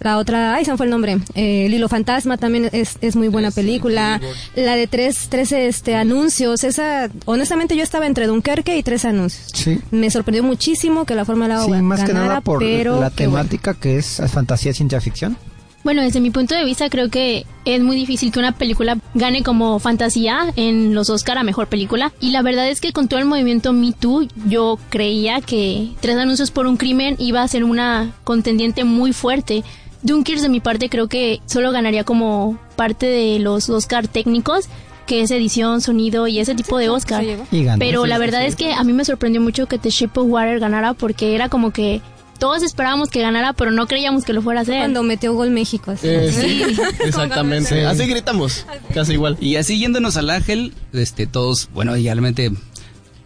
La 0.00 0.18
otra, 0.18 0.54
ay, 0.54 0.64
se 0.64 0.70
me 0.70 0.76
fue 0.76 0.86
el 0.86 0.90
nombre. 0.90 1.18
Eh, 1.34 1.66
Lilo 1.70 1.88
Fantasma 1.88 2.36
también 2.36 2.68
es, 2.72 2.98
es 3.00 3.16
muy 3.16 3.28
buena 3.28 3.50
película. 3.50 4.20
La 4.54 4.76
de 4.76 4.86
tres, 4.86 5.28
tres 5.30 5.50
este, 5.52 5.94
anuncios. 5.94 6.62
Esa, 6.64 7.08
honestamente, 7.24 7.76
yo 7.76 7.82
estaba 7.82 8.06
entre 8.06 8.26
Dunkerque 8.26 8.76
y 8.76 8.82
tres 8.82 9.04
anuncios. 9.04 9.48
Sí. 9.54 9.80
Me 9.90 10.10
sorprendió 10.10 10.42
muchísimo 10.42 11.04
que 11.06 11.14
la 11.14 11.24
Fórmula 11.24 11.62
Sí, 11.64 11.70
1 11.70 11.82
más 11.82 12.00
que 12.02 12.08
ganara, 12.08 12.26
nada 12.26 12.40
por 12.40 12.58
pero 12.58 13.00
la 13.00 13.10
qué 13.10 13.26
bueno. 13.26 13.44
temática 13.44 13.74
que 13.74 13.96
es 13.98 14.20
fantasía 14.28 14.72
y 14.72 14.74
ciencia 14.74 15.00
ficción. 15.00 15.36
Bueno, 15.84 16.00
desde 16.00 16.20
mi 16.20 16.30
punto 16.30 16.54
de 16.54 16.64
vista 16.64 16.88
creo 16.88 17.10
que 17.10 17.44
es 17.66 17.82
muy 17.82 17.94
difícil 17.94 18.32
que 18.32 18.38
una 18.38 18.52
película 18.52 18.96
gane 19.12 19.42
como 19.42 19.78
fantasía 19.78 20.50
en 20.56 20.94
los 20.94 21.10
Oscar 21.10 21.36
a 21.36 21.42
mejor 21.42 21.66
película 21.66 22.10
y 22.20 22.30
la 22.30 22.40
verdad 22.40 22.66
es 22.70 22.80
que 22.80 22.94
con 22.94 23.06
todo 23.06 23.20
el 23.20 23.26
movimiento 23.26 23.74
Me 23.74 23.92
Too 23.92 24.26
yo 24.48 24.78
creía 24.88 25.42
que 25.42 25.90
Tres 26.00 26.16
anuncios 26.16 26.50
por 26.50 26.66
un 26.66 26.78
crimen 26.78 27.16
iba 27.18 27.42
a 27.42 27.48
ser 27.48 27.64
una 27.64 28.12
contendiente 28.24 28.84
muy 28.84 29.12
fuerte. 29.12 29.62
Dunkirk 30.04 30.40
de 30.40 30.48
mi 30.48 30.60
parte 30.60 30.88
creo 30.88 31.08
que 31.08 31.40
solo 31.46 31.72
ganaría 31.72 32.04
como 32.04 32.56
parte 32.76 33.06
de 33.06 33.38
los 33.40 33.68
Oscar 33.68 34.06
técnicos 34.06 34.66
que 35.06 35.20
es 35.20 35.30
edición, 35.30 35.80
sonido 35.82 36.28
y 36.28 36.38
ese 36.38 36.54
tipo 36.54 36.78
de 36.78 36.88
Oscar. 36.88 37.24
Ganó. 37.52 37.78
Pero 37.78 38.04
Sí, 38.04 38.08
la 38.08 38.18
verdad 38.18 38.40
sí. 38.40 38.46
es 38.46 38.56
que 38.56 38.72
a 38.72 38.82
mí 38.84 38.92
me 38.94 39.04
sorprendió 39.04 39.40
mucho 39.40 39.66
que 39.66 39.78
The 39.78 39.90
Shape 39.90 40.18
of 40.20 40.28
Water 40.30 40.60
ganara 40.60 40.94
porque 40.94 41.34
era 41.34 41.48
como 41.50 41.72
que 41.72 42.00
todos 42.38 42.62
esperábamos 42.62 43.10
que 43.10 43.20
ganara, 43.20 43.52
pero 43.52 43.70
no 43.70 43.86
creíamos 43.86 44.24
que 44.24 44.32
lo 44.32 44.40
fuera 44.42 44.60
a 44.60 44.62
hacer. 44.62 44.78
Cuando 44.78 45.02
metió 45.02 45.34
gol 45.34 45.50
México. 45.50 45.90
así. 45.90 46.08
Eh, 46.08 46.32
sí, 46.32 46.62
exactamente. 47.04 47.80
Sí. 47.80 47.80
Así 47.80 48.06
gritamos, 48.06 48.66
casi 48.94 49.12
igual. 49.12 49.36
Y 49.40 49.56
así 49.56 49.78
yéndonos 49.78 50.16
al 50.16 50.30
ángel, 50.30 50.72
este, 50.92 51.26
todos, 51.26 51.68
bueno, 51.74 51.96
y 51.96 52.04
realmente, 52.04 52.50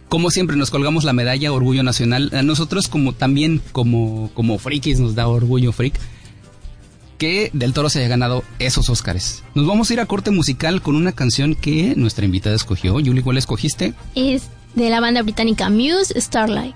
como 0.09 0.31
siempre, 0.31 0.57
nos 0.57 0.71
colgamos 0.71 1.05
la 1.05 1.13
medalla 1.13 1.51
Orgullo 1.51 1.81
Nacional. 1.83 2.29
A 2.33 2.43
nosotros 2.43 2.87
como 2.87 3.13
también, 3.13 3.61
como, 3.71 4.31
como 4.33 4.57
frikis, 4.59 4.99
nos 4.99 5.15
da 5.15 5.27
orgullo 5.27 5.71
freak, 5.71 5.93
que 7.19 7.51
Del 7.53 7.73
Toro 7.73 7.89
se 7.91 7.99
haya 7.99 8.07
ganado 8.07 8.43
esos 8.57 8.89
Óscares. 8.89 9.43
Nos 9.53 9.67
vamos 9.67 9.89
a 9.89 9.93
ir 9.93 9.99
a 9.99 10.07
corte 10.07 10.31
musical 10.31 10.81
con 10.81 10.95
una 10.95 11.11
canción 11.11 11.53
que 11.53 11.93
nuestra 11.95 12.25
invitada 12.25 12.55
escogió. 12.55 12.99
Yuli, 12.99 13.21
¿cuál 13.21 13.37
escogiste? 13.37 13.93
Es 14.15 14.49
de 14.73 14.89
la 14.89 14.99
banda 14.99 15.21
británica 15.21 15.69
Muse, 15.69 16.19
Starlight. 16.19 16.75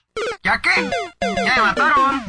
¿Ya 0.43 0.59
qué? 0.59 0.89
¿Ya 1.45 1.55
me 1.55 1.61
mataron? 1.61 2.21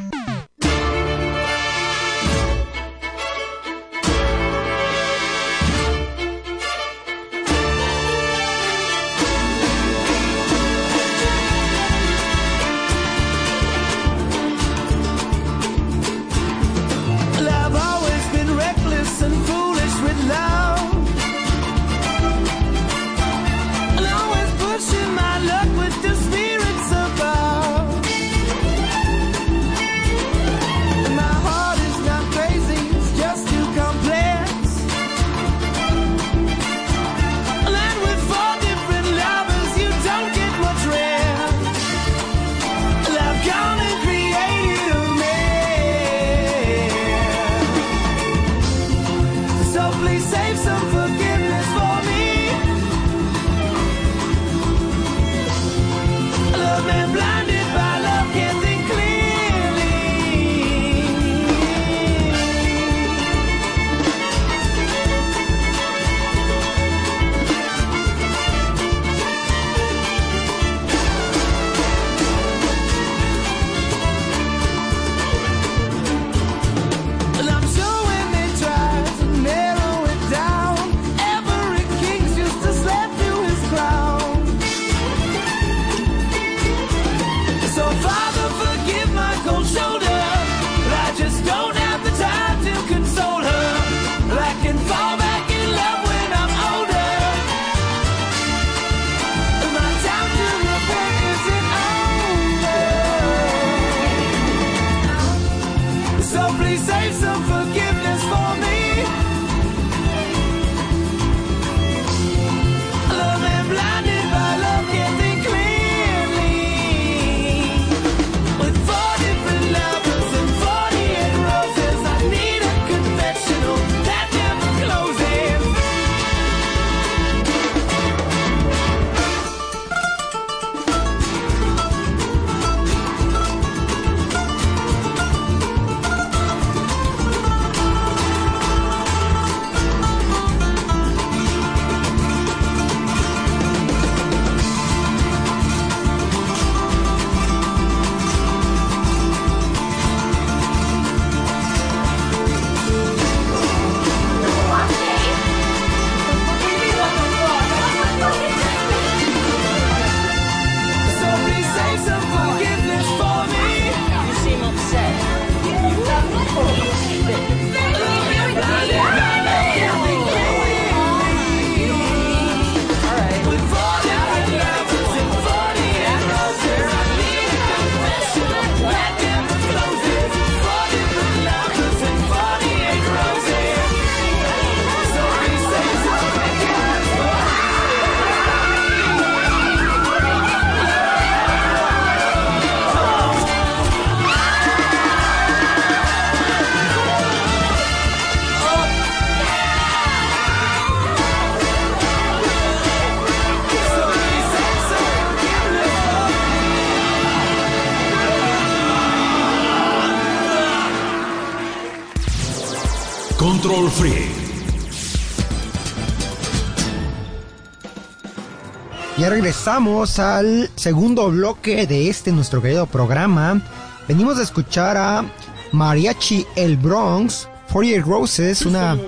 Ya 219.23 219.31
regresamos 219.31 220.19
al 220.19 220.69
segundo 220.75 221.31
bloque 221.31 221.87
de 221.87 222.09
este 222.09 222.33
nuestro 222.33 222.61
querido 222.61 222.87
programa. 222.87 223.63
Venimos 224.09 224.37
a 224.37 224.43
escuchar 224.43 224.97
a 224.97 225.25
Mariachi 225.71 226.45
El 226.57 226.77
Bronx, 226.77 227.49
48 227.73 228.05
Roses, 228.05 228.67
una, 228.67 228.99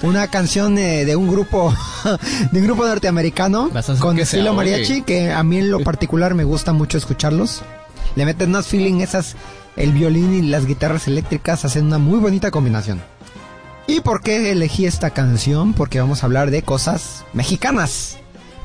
una 0.00 0.28
canción 0.28 0.78
eh, 0.78 1.04
de 1.04 1.14
un 1.14 1.28
grupo 1.28 1.74
de 2.52 2.58
un 2.58 2.64
grupo 2.64 2.86
norteamericano 2.86 3.70
con 3.98 4.18
estilo 4.18 4.54
mariachi 4.54 5.02
que 5.02 5.30
a 5.30 5.42
mí 5.42 5.58
en 5.58 5.70
lo 5.70 5.80
particular 5.80 6.32
me 6.32 6.44
gusta 6.44 6.72
mucho 6.72 6.96
escucharlos. 6.96 7.60
Le 8.16 8.24
meten 8.24 8.52
más 8.52 8.66
feeling 8.66 9.02
esas 9.02 9.36
el 9.76 9.92
violín 9.92 10.32
y 10.32 10.40
las 10.40 10.64
guitarras 10.64 11.06
eléctricas 11.06 11.66
hacen 11.66 11.84
una 11.84 11.98
muy 11.98 12.18
bonita 12.18 12.50
combinación. 12.50 13.02
¿Y 13.86 14.00
por 14.00 14.22
qué 14.22 14.52
elegí 14.52 14.86
esta 14.86 15.10
canción? 15.10 15.74
Porque 15.74 16.00
vamos 16.00 16.22
a 16.22 16.26
hablar 16.26 16.50
de 16.50 16.62
cosas 16.62 17.26
mexicanas. 17.34 18.19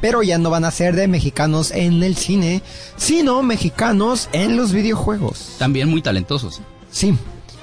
Pero 0.06 0.22
ya 0.22 0.38
no 0.38 0.52
van 0.52 0.66
a 0.66 0.70
ser 0.70 0.96
de 0.96 1.08
mexicanos 1.08 1.72
en 1.72 2.04
el 2.04 2.16
cine, 2.16 2.62
sino 2.96 3.42
mexicanos 3.42 4.30
en 4.34 4.56
los 4.56 4.72
videojuegos. 4.72 5.56
También 5.58 5.90
muy 5.90 6.04
talentosos. 6.04 6.62
Sí. 6.92 7.18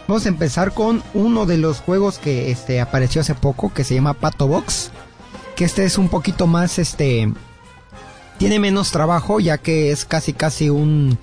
Vamos 0.08 0.26
a 0.26 0.28
empezar 0.30 0.74
con 0.74 1.04
uno 1.14 1.46
de 1.46 1.56
los 1.56 1.78
juegos 1.78 2.18
que 2.18 2.50
este 2.50 2.80
apareció 2.80 3.20
hace 3.20 3.36
poco 3.36 3.72
que 3.72 3.84
se 3.84 3.94
llama 3.94 4.14
Pato 4.14 4.48
Box, 4.48 4.90
que 5.54 5.64
este 5.64 5.84
es 5.84 5.98
un 5.98 6.08
poquito 6.08 6.48
más 6.48 6.80
este 6.80 7.32
tiene 8.38 8.58
menos 8.58 8.90
trabajo 8.90 9.38
ya 9.38 9.58
que 9.58 9.92
es 9.92 10.04
casi 10.04 10.32
casi 10.32 10.68
un 10.68 11.16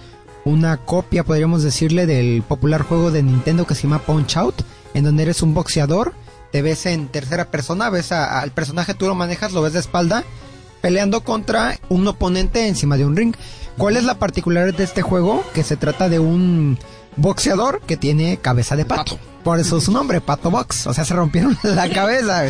una 0.45 0.77
copia, 0.77 1.25
podríamos 1.25 1.63
decirle, 1.63 2.05
del 2.05 2.43
popular 2.43 2.83
juego 2.83 3.11
de 3.11 3.23
Nintendo 3.23 3.67
que 3.67 3.75
se 3.75 3.83
llama 3.83 3.99
Punch 3.99 4.37
Out, 4.37 4.61
en 4.93 5.03
donde 5.03 5.23
eres 5.23 5.41
un 5.41 5.53
boxeador, 5.53 6.13
te 6.53 6.61
ves 6.61 6.85
en 6.85 7.09
tercera 7.09 7.51
persona, 7.51 7.89
ves 7.89 8.13
a- 8.13 8.39
al 8.39 8.51
personaje, 8.51 8.93
tú 8.93 9.05
lo 9.07 9.15
manejas, 9.15 9.51
lo 9.51 9.61
ves 9.61 9.73
de 9.73 9.79
espalda, 9.79 10.23
peleando 10.81 11.23
contra 11.23 11.79
un 11.89 12.07
oponente 12.07 12.67
encima 12.67 12.97
de 12.97 13.05
un 13.05 13.15
ring. 13.15 13.35
¿Cuál 13.77 13.97
es 13.97 14.03
la 14.03 14.19
particularidad 14.19 14.77
de 14.77 14.83
este 14.83 15.01
juego? 15.01 15.43
Que 15.53 15.63
se 15.63 15.77
trata 15.77 16.09
de 16.09 16.19
un 16.19 16.77
boxeador 17.15 17.81
que 17.81 17.97
tiene 17.97 18.37
cabeza 18.37 18.75
de 18.75 18.85
pato. 18.85 19.17
Por 19.43 19.57
eso 19.59 19.79
su 19.79 19.91
nombre, 19.93 20.19
Pato 20.19 20.51
Box. 20.51 20.85
O 20.87 20.93
sea, 20.93 21.05
se 21.05 21.13
rompieron 21.13 21.57
la 21.63 21.89
cabeza. 21.89 22.43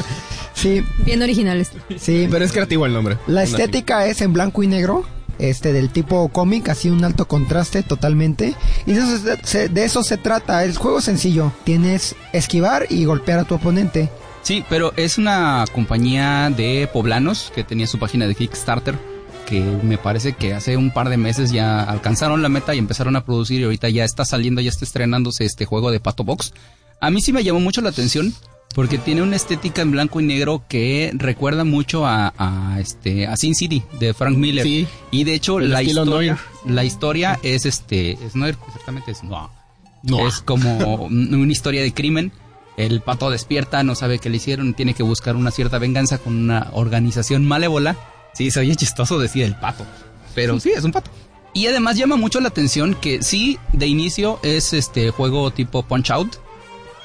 Sí, 0.56 0.84
Bien 1.06 1.22
originales. 1.22 1.70
sí. 2.00 2.28
Pero 2.30 2.44
es 2.44 2.52
creativo 2.52 2.86
el 2.86 2.94
nombre. 2.94 3.18
La 3.28 3.44
estética 3.44 4.06
es 4.08 4.22
en 4.22 4.34
blanco 4.34 4.64
y 4.64 4.68
negro, 4.68 5.06
este 5.38 5.72
del 5.72 5.90
tipo 5.92 6.28
cómic, 6.30 6.68
así 6.70 6.90
un 6.90 7.04
alto 7.06 7.28
contraste 7.28 7.84
totalmente. 7.84 8.56
Y 8.88 8.94
de 8.94 9.00
eso 9.02 9.18
se, 9.20 9.38
se- 9.46 9.70
de 9.70 9.86
eso 9.86 10.04
se 10.04 10.18
trata. 10.18 10.64
El 10.64 10.76
juego 10.76 10.98
es 10.98 11.06
sencillo. 11.06 11.52
Tienes 11.64 12.16
esquivar 12.34 12.88
y 12.90 13.06
golpear 13.06 13.38
a 13.40 13.44
tu 13.44 13.54
oponente. 13.56 14.10
Sí, 14.42 14.64
pero 14.70 14.94
es 14.96 15.18
una 15.18 15.66
compañía 15.74 16.50
de 16.50 16.90
poblanos 16.92 17.52
que 17.54 17.64
tenía 17.64 17.88
su 17.88 18.00
página 18.00 18.26
de 18.28 18.36
Kickstarter 18.36 18.98
que 19.46 19.62
me 19.62 19.98
parece 19.98 20.34
que 20.34 20.54
hace 20.54 20.78
un 20.78 20.92
par 20.92 21.10
de 21.10 21.18
meses 21.18 21.52
ya 21.52 21.82
alcanzaron 21.82 22.44
la 22.44 22.50
meta 22.50 22.76
y 22.76 22.78
empezaron 22.78 23.16
a 23.16 23.26
producir 23.26 23.60
y 23.60 23.64
ahorita 23.64 23.90
ya 23.90 24.06
está 24.06 24.24
saliendo, 24.24 24.62
ya 24.62 24.70
está 24.70 24.86
estrenándose 24.86 25.44
este 25.44 25.66
juego 25.66 25.90
de 25.90 26.00
Pato 26.00 26.24
Box. 26.24 26.54
A 27.02 27.10
mí 27.10 27.20
sí 27.22 27.34
me 27.34 27.44
llamó 27.44 27.60
mucho 27.60 27.82
la 27.82 27.90
atención 27.90 28.32
porque 28.76 29.00
tiene 29.00 29.24
una 29.24 29.36
estética 29.36 29.82
en 29.82 29.90
blanco 29.90 30.20
y 30.20 30.24
negro 30.26 30.64
que 30.70 31.10
recuerda 31.16 31.64
mucho 31.64 32.06
a, 32.06 32.32
a, 32.38 32.80
este 32.80 33.26
a 33.26 33.36
Sin 33.38 33.56
City 33.56 33.82
de 34.00 34.14
Frank 34.14 34.38
Miller. 34.38 34.64
Sí. 34.64 34.88
Y 35.10 35.24
de 35.24 35.34
hecho 35.34 35.60
la 35.60 35.82
historia, 35.82 36.34
Noir. 36.34 36.38
la 36.76 36.84
historia 36.84 37.40
es 37.42 37.66
este 37.66 38.12
es 38.24 38.36
Noir, 38.36 38.56
exactamente 38.68 39.12
es 39.12 40.42
como 40.42 41.06
un- 41.06 41.34
una 41.34 41.52
historia 41.52 41.82
de 41.82 41.92
crimen. 41.92 42.32
El 42.80 43.02
pato 43.02 43.30
despierta, 43.30 43.84
no 43.84 43.94
sabe 43.94 44.20
qué 44.20 44.30
le 44.30 44.38
hicieron, 44.38 44.74
tiene 44.74 44.94
que 44.94 45.04
buscar 45.04 45.36
una 45.36 45.52
cierta 45.52 45.80
venganza 45.80 46.18
con 46.18 46.34
una 46.34 46.70
organización 46.72 47.46
malévola. 47.46 47.98
Sí, 48.34 48.52
se 48.52 48.62
oye 48.62 48.74
chistoso 48.74 49.20
decir 49.20 49.44
el 49.44 49.54
pato, 49.54 49.86
pero 50.34 50.58
sí, 50.62 50.72
es 50.74 50.86
un 50.86 50.94
pato. 50.94 51.12
Y 51.54 51.68
además 51.68 51.98
llama 51.98 52.16
mucho 52.16 52.40
la 52.40 52.48
atención 52.48 52.96
que 52.96 53.22
sí, 53.22 53.60
de 53.74 53.86
inicio 53.86 54.40
es 54.44 54.72
este 54.72 55.12
juego 55.12 55.52
tipo 55.52 55.84
Punch 55.84 56.10
Out, 56.10 56.38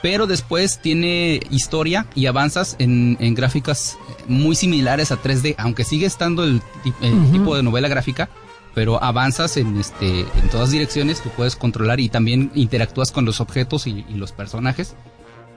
pero 0.00 0.28
después 0.28 0.78
tiene 0.78 1.40
historia 1.50 2.06
y 2.14 2.26
avanzas 2.26 2.76
en, 2.78 3.16
en 3.18 3.34
gráficas 3.34 3.98
muy 4.28 4.54
similares 4.54 5.10
a 5.10 5.20
3D, 5.20 5.56
aunque 5.58 5.82
sigue 5.82 6.06
estando 6.06 6.44
el, 6.44 6.62
tipo 7.32 7.56
de 7.56 7.64
novela 7.64 7.88
gráfica, 7.88 8.30
pero 8.76 9.02
avanzas 9.02 9.56
en 9.56 9.76
este 9.76 10.20
en 10.20 10.48
todas 10.52 10.70
direcciones, 10.70 11.20
tú 11.20 11.30
puedes 11.30 11.56
controlar 11.56 11.98
y 11.98 12.10
también 12.10 12.52
interactúas 12.54 13.10
con 13.10 13.24
los 13.24 13.40
objetos 13.40 13.88
y, 13.88 14.04
y 14.08 14.14
los 14.14 14.30
personajes. 14.30 14.94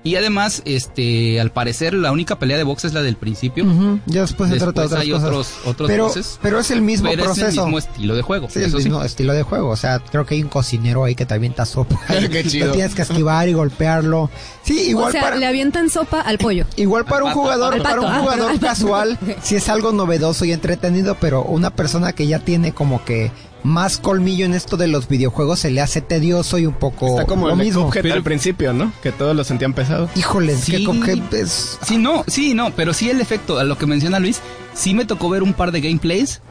Y 0.03 0.15
además, 0.15 0.61
este, 0.65 1.41
al 1.41 1.51
parecer 1.51 1.93
la 1.93 2.11
única 2.11 2.39
pelea 2.39 2.55
de 2.57 2.63
box 2.63 2.85
es 2.85 2.93
la 2.93 3.01
del 3.01 3.17
principio. 3.17 3.65
Ujú, 3.65 3.99
Ya 4.05 4.21
después 4.21 4.47
se 4.49 4.55
Después 4.55 4.73
trata 4.73 4.81
de 4.81 4.85
otras 4.87 5.01
hay 5.01 5.11
cosas. 5.11 5.25
otros 5.27 5.53
otros 5.65 5.87
pero, 5.89 6.03
voces, 6.05 6.39
pero 6.41 6.59
es 6.59 6.71
el 6.71 6.81
mismo 6.81 7.09
pero 7.09 7.23
es 7.23 7.29
el 7.29 7.35
proceso. 7.43 7.63
mismo 7.65 7.77
estilo 7.77 8.15
de 8.15 8.21
juego. 8.21 8.47
Sí, 8.49 8.59
el 8.59 8.65
eso 8.65 8.77
sí. 8.77 8.85
mismo 8.85 9.03
estilo 9.03 9.33
de 9.33 9.43
juego. 9.43 9.69
O 9.69 9.75
sea, 9.75 9.99
creo 9.99 10.25
que 10.25 10.35
hay 10.35 10.43
un 10.43 10.49
cocinero 10.49 11.03
ahí 11.03 11.13
que 11.15 11.25
te 11.25 11.33
avienta 11.33 11.65
sopa. 11.65 11.99
Qué 12.31 12.43
chido. 12.45 12.67
Lo 12.67 12.73
tienes 12.73 12.95
que 12.95 13.01
esquivar 13.01 13.49
y 13.49 13.53
golpearlo. 13.53 14.29
Sí, 14.63 14.79
igual 14.89 15.09
o 15.09 15.11
sea, 15.11 15.21
para... 15.21 15.35
le 15.35 15.45
avientan 15.45 15.89
sopa 15.89 16.21
al 16.21 16.37
pollo. 16.37 16.65
Igual 16.77 17.03
para 17.05 17.23
un 17.25 17.29
pato, 17.31 17.41
jugador, 17.41 17.81
para 17.81 18.01
un 18.01 18.19
jugador 18.19 18.59
casual, 18.61 19.17
si 19.41 19.55
es 19.55 19.67
algo 19.67 19.91
novedoso 19.91 20.45
y 20.45 20.51
entretenido, 20.53 21.17
pero 21.19 21.43
una 21.43 21.71
persona 21.71 22.13
que 22.13 22.27
ya 22.27 22.39
tiene 22.39 22.71
como 22.73 23.03
que 23.03 23.31
más 23.67 23.97
colmillo 23.97 24.45
en 24.45 24.53
esto 24.53 24.77
de 24.77 24.87
los 24.87 25.07
videojuegos 25.09 25.59
se 25.59 25.69
le 25.69 25.81
hace 25.81 26.01
tedioso 26.01 26.57
y 26.57 26.65
un 26.65 26.73
poco 26.73 27.07
Está 27.09 27.25
como 27.25 27.47
lo 27.47 27.53
el 27.53 27.59
mismo. 27.59 27.85
Cuphead 27.87 28.11
al 28.13 28.23
principio, 28.23 28.71
¿no? 28.73 28.91
Que 29.03 29.11
todos 29.11 29.35
lo 29.35 29.43
sentían 29.43 29.73
pesado. 29.73 30.09
Híjoles, 30.15 30.61
Sí. 30.61 30.71
que 30.71 30.83
Cuphead 30.85 31.33
es 31.33 31.77
Sí, 31.85 31.97
no, 31.97 32.23
sí, 32.27 32.53
no, 32.53 32.71
pero 32.71 32.93
sí 32.93 33.09
el 33.09 33.19
efecto, 33.21 33.59
a 33.59 33.63
lo 33.65 33.77
que 33.77 33.85
menciona 33.85 34.19
Luis, 34.19 34.39
sí 34.73 34.93
me 34.93 35.05
tocó 35.05 35.29
ver 35.29 35.43
un 35.43 35.53
par 35.53 35.71
de 35.71 35.81
gameplays 35.81 36.41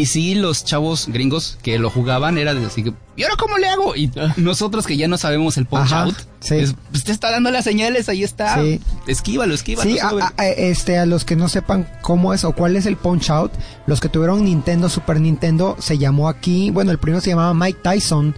y 0.00 0.06
sí 0.06 0.34
los 0.34 0.64
chavos 0.64 1.06
gringos 1.08 1.58
que 1.62 1.78
lo 1.78 1.90
jugaban 1.90 2.38
era 2.38 2.54
de 2.54 2.64
así 2.66 2.82
que, 2.82 2.92
¿y 3.16 3.22
ahora 3.22 3.36
cómo 3.38 3.58
le 3.58 3.68
hago? 3.68 3.94
Y 3.96 4.10
nosotros 4.36 4.86
que 4.86 4.96
ya 4.96 5.08
no 5.08 5.18
sabemos 5.18 5.56
el 5.56 5.66
punch 5.66 5.92
Ajá, 5.92 6.02
out, 6.04 6.14
sí. 6.40 6.56
es, 6.56 6.74
pues 6.90 7.04
te 7.04 7.12
está 7.12 7.30
dando 7.30 7.50
las 7.50 7.64
señales, 7.64 8.08
ahí 8.08 8.22
está, 8.24 8.62
Sí. 8.62 8.80
esquívalo, 9.06 9.54
esquívalo. 9.54 9.90
Sí, 9.90 9.98
a, 9.98 10.10
sube. 10.10 10.22
a- 10.22 10.32
a- 10.36 10.48
este, 10.48 10.98
a 10.98 11.06
los 11.06 11.24
que 11.24 11.36
no 11.36 11.48
sepan 11.48 11.88
cómo 12.02 12.32
es 12.34 12.44
o 12.44 12.52
cuál 12.52 12.76
es 12.76 12.86
el 12.86 12.96
Punch 12.96 13.30
Out, 13.30 13.52
los 13.86 14.00
que 14.00 14.08
tuvieron 14.08 14.44
Nintendo, 14.44 14.88
Super 14.88 15.20
Nintendo, 15.20 15.76
se 15.78 15.98
llamó 15.98 16.28
aquí, 16.28 16.70
bueno, 16.70 16.90
el 16.90 16.98
primero 16.98 17.20
se 17.20 17.30
llamaba 17.30 17.54
Mike 17.54 17.80
Tyson, 17.82 18.34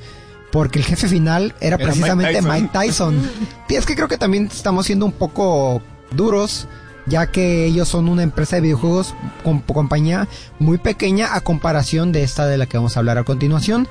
porque 0.53 0.79
el 0.79 0.85
jefe 0.85 1.09
final 1.09 1.55
era, 1.61 1.77
Era 1.77 1.85
precisamente 1.85 2.41
Mike 2.43 2.63
Mike 2.63 2.71
Tyson. 2.73 3.21
Y 3.69 3.75
es 3.75 3.87
que 3.87 3.95
creo 3.97 4.07
que 4.09 4.19
también 4.19 4.49
estamos 4.53 4.87
siendo 4.87 5.05
un 5.07 5.13
poco 5.13 5.83
duros, 6.13 6.69
ya 7.07 7.27
que 7.31 7.67
ellos 7.67 7.89
son 7.89 8.09
una 8.09 8.23
empresa 8.23 8.57
de 8.57 8.63
videojuegos 8.63 9.15
con 9.43 9.61
compañía 9.61 10.29
muy 10.59 10.79
pequeña 10.79 11.35
a 11.35 11.41
comparación 11.43 12.13
de 12.13 12.23
esta 12.23 12.47
de 12.47 12.57
la 12.59 12.67
que 12.67 12.77
vamos 12.79 12.97
a 12.97 13.01
hablar 13.01 13.19
a 13.19 13.25
continuación, 13.25 13.87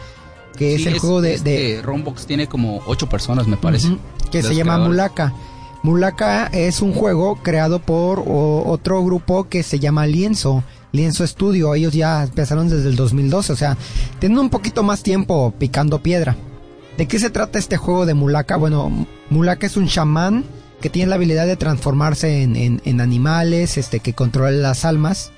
que 0.58 0.76
Sí, 0.78 0.82
es 0.84 0.88
el 0.88 1.00
juego 1.00 1.22
de, 1.22 1.40
de, 1.40 1.76
este 1.76 1.82
Rombox 1.84 2.26
tiene 2.26 2.48
como 2.48 2.82
ocho 2.86 3.08
personas, 3.10 3.48
me 3.48 3.58
parece. 3.58 3.98
Que 4.32 4.42
se 4.44 4.56
llama. 4.56 4.78
Mulaka. 4.80 5.34
Mulaka 5.84 6.48
es 6.48 6.82
un 6.82 6.94
juego 6.94 7.36
creado 7.44 7.80
por 7.80 8.20
o- 8.26 8.64
otro 8.68 9.04
grupo 9.04 9.50
que 9.50 9.64
se 9.64 9.80
llama 9.80 10.08
Lienzo. 10.08 10.64
Lienzo 10.92 11.26
Studio. 11.28 11.74
Ellos 11.76 11.94
ya 11.94 12.24
empezaron 12.24 12.70
desde 12.70 12.88
el 12.90 12.96
2012. 12.96 13.52
O 13.52 13.56
sea, 13.56 13.78
tienen 14.20 14.38
un 14.40 14.50
poquito 14.50 14.82
más 14.84 15.04
tiempo 15.04 15.54
picando 15.60 16.02
piedra. 16.02 16.36
¿De 16.98 17.08
qué 17.08 17.18
se 17.20 17.30
trata 17.32 17.58
este 17.60 17.78
juego 17.78 18.06
de 18.06 18.14
Mulaka? 18.14 18.56
Bueno, 18.58 19.08
Mulaka 19.30 19.66
es 19.68 19.76
un 19.76 19.88
chamán 19.88 20.46
que 20.84 20.90
tiene 20.92 21.08
la 21.10 21.16
habilidad 21.16 21.48
de 21.48 21.56
transformarse 21.56 22.44
en, 22.44 22.56
en- 22.58 22.82
en 22.84 23.00
animales, 23.02 23.78
este, 23.78 24.02
que 24.02 24.14
controla 24.14 24.52
las 24.52 24.84
almas. 24.86 25.32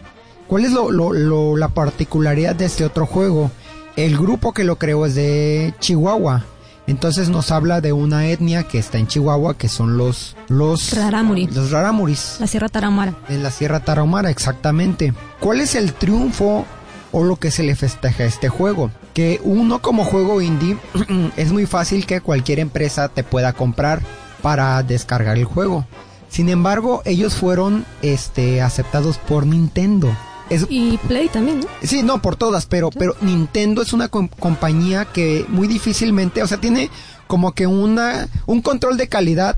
¿Cuál 0.48 0.66
es 0.66 0.72
lo, 0.72 0.90
lo- 0.92 1.14
lo- 1.14 1.56
la 1.56 1.70
particularidad 1.70 2.56
de 2.56 2.66
este 2.66 2.84
otro 2.84 3.06
juego? 3.06 3.52
El 3.96 4.18
grupo 4.18 4.52
que 4.54 4.64
lo 4.64 4.78
creó 4.78 5.06
es 5.06 5.14
de 5.16 5.74
Chihuahua. 5.80 6.44
Entonces 6.88 7.30
nos 7.30 7.52
habla 7.52 7.80
de 7.80 7.94
una 7.94 8.28
etnia 8.28 8.64
que 8.64 8.78
está 8.80 8.98
en 8.98 9.08
Chihuahua, 9.08 9.56
que 9.58 9.70
son 9.70 9.98
los 9.98 10.36
los 10.50 10.94
Rarámuri. 10.94 11.48
Los 11.48 11.72
Rarámuris 11.72 12.38
La 12.40 12.48
Sierra 12.48 12.70
Tarahumara. 12.70 13.16
en 13.30 13.42
la 13.44 13.50
Sierra 13.52 13.80
Tarahumara, 13.80 14.30
exactamente. 14.30 15.14
¿Cuál 15.40 15.62
es 15.62 15.74
el 15.76 15.94
triunfo 15.94 16.66
o 17.12 17.24
lo 17.24 17.38
que 17.38 17.50
se 17.52 17.64
le 17.64 17.76
festeja 17.76 18.24
a 18.24 18.28
este 18.28 18.50
juego? 18.50 18.92
Que 19.16 19.40
uno 19.44 19.82
como 19.82 20.04
juego 20.06 20.42
indie 20.42 20.78
es 21.38 21.52
muy 21.52 21.66
fácil 21.66 22.06
que 22.06 22.22
cualquier 22.22 22.60
empresa 22.60 23.10
te 23.10 23.24
pueda 23.24 23.54
comprar 23.54 24.02
para 24.42 24.82
descargar 24.84 25.38
el 25.38 25.46
juego. 25.46 25.86
Sin 26.30 26.50
embargo, 26.50 27.02
ellos 27.06 27.36
fueron 27.36 27.86
este 28.02 28.62
aceptados 28.62 29.18
por 29.18 29.46
Nintendo. 29.46 30.16
Es, 30.50 30.66
Y 30.70 30.98
Play 31.08 31.28
también, 31.30 31.62
¿no? 31.62 31.68
Sí, 31.82 32.04
no, 32.04 32.22
por 32.22 32.36
todas, 32.36 32.66
pero, 32.68 32.90
pero 32.92 33.16
Nintendo 33.22 33.82
es 33.82 33.94
una 33.94 34.10
com- 34.10 34.28
compañía 34.28 35.06
que 35.06 35.46
muy 35.50 35.68
difícilmente, 35.68 36.44
o 36.44 36.48
sea, 36.48 36.60
tiene 36.60 36.90
como 37.28 37.54
que 37.54 37.66
una, 37.66 38.28
un 38.46 38.62
control 38.62 38.98
de 38.98 39.08
calidad 39.08 39.58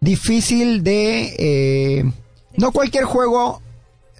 difícil 0.00 0.82
de... 0.82 1.34
eh, 1.38 2.12
no 2.56 2.72
cualquier 2.72 3.04
juego 3.04 3.60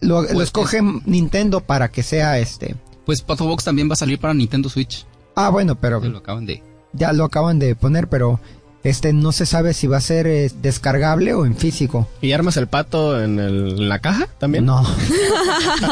lo, 0.00 0.22
lo 0.22 0.28
Pues, 0.28 0.48
escoge 0.48 0.80
Nintendo 1.07 1.61
para 1.61 1.90
que 1.90 2.03
sea 2.03 2.38
este... 2.38 2.74
Pues 3.07 3.22
Pato 3.22 3.46
Box 3.46 3.64
también 3.64 3.88
va 3.88 3.94
a 3.94 3.96
salir 3.96 4.18
para 4.20 4.34
Nintendo 4.34 4.68
Switch. 4.68 5.07
Ah, 5.34 5.48
bueno, 5.50 5.76
pero 5.76 6.00
que 6.00 6.09
lo 6.09 6.18
acaban 6.18 6.46
de... 6.46 6.62
ya 6.92 7.12
lo 7.12 7.24
acaban 7.24 7.59
de 7.59 7.74
poner, 7.74 8.09
pero 8.09 8.38
este 8.85 9.12
no 9.12 9.33
se 9.33 9.47
sabe 9.47 9.74
si 9.74 9.87
va 9.87 9.99
a 9.99 10.01
ser 10.01 10.26
eh, 10.26 10.51
descargable 10.61 11.35
o 11.35 11.47
en 11.47 11.57
físico. 11.57 12.09
¿Y 12.20 12.33
armas 12.33 12.57
el 12.57 12.66
pato 12.66 13.22
en, 13.22 13.39
el- 13.39 13.68
en 13.78 13.89
la 13.89 13.99
caja 14.01 14.28
también? 14.39 14.64
No. 14.66 14.83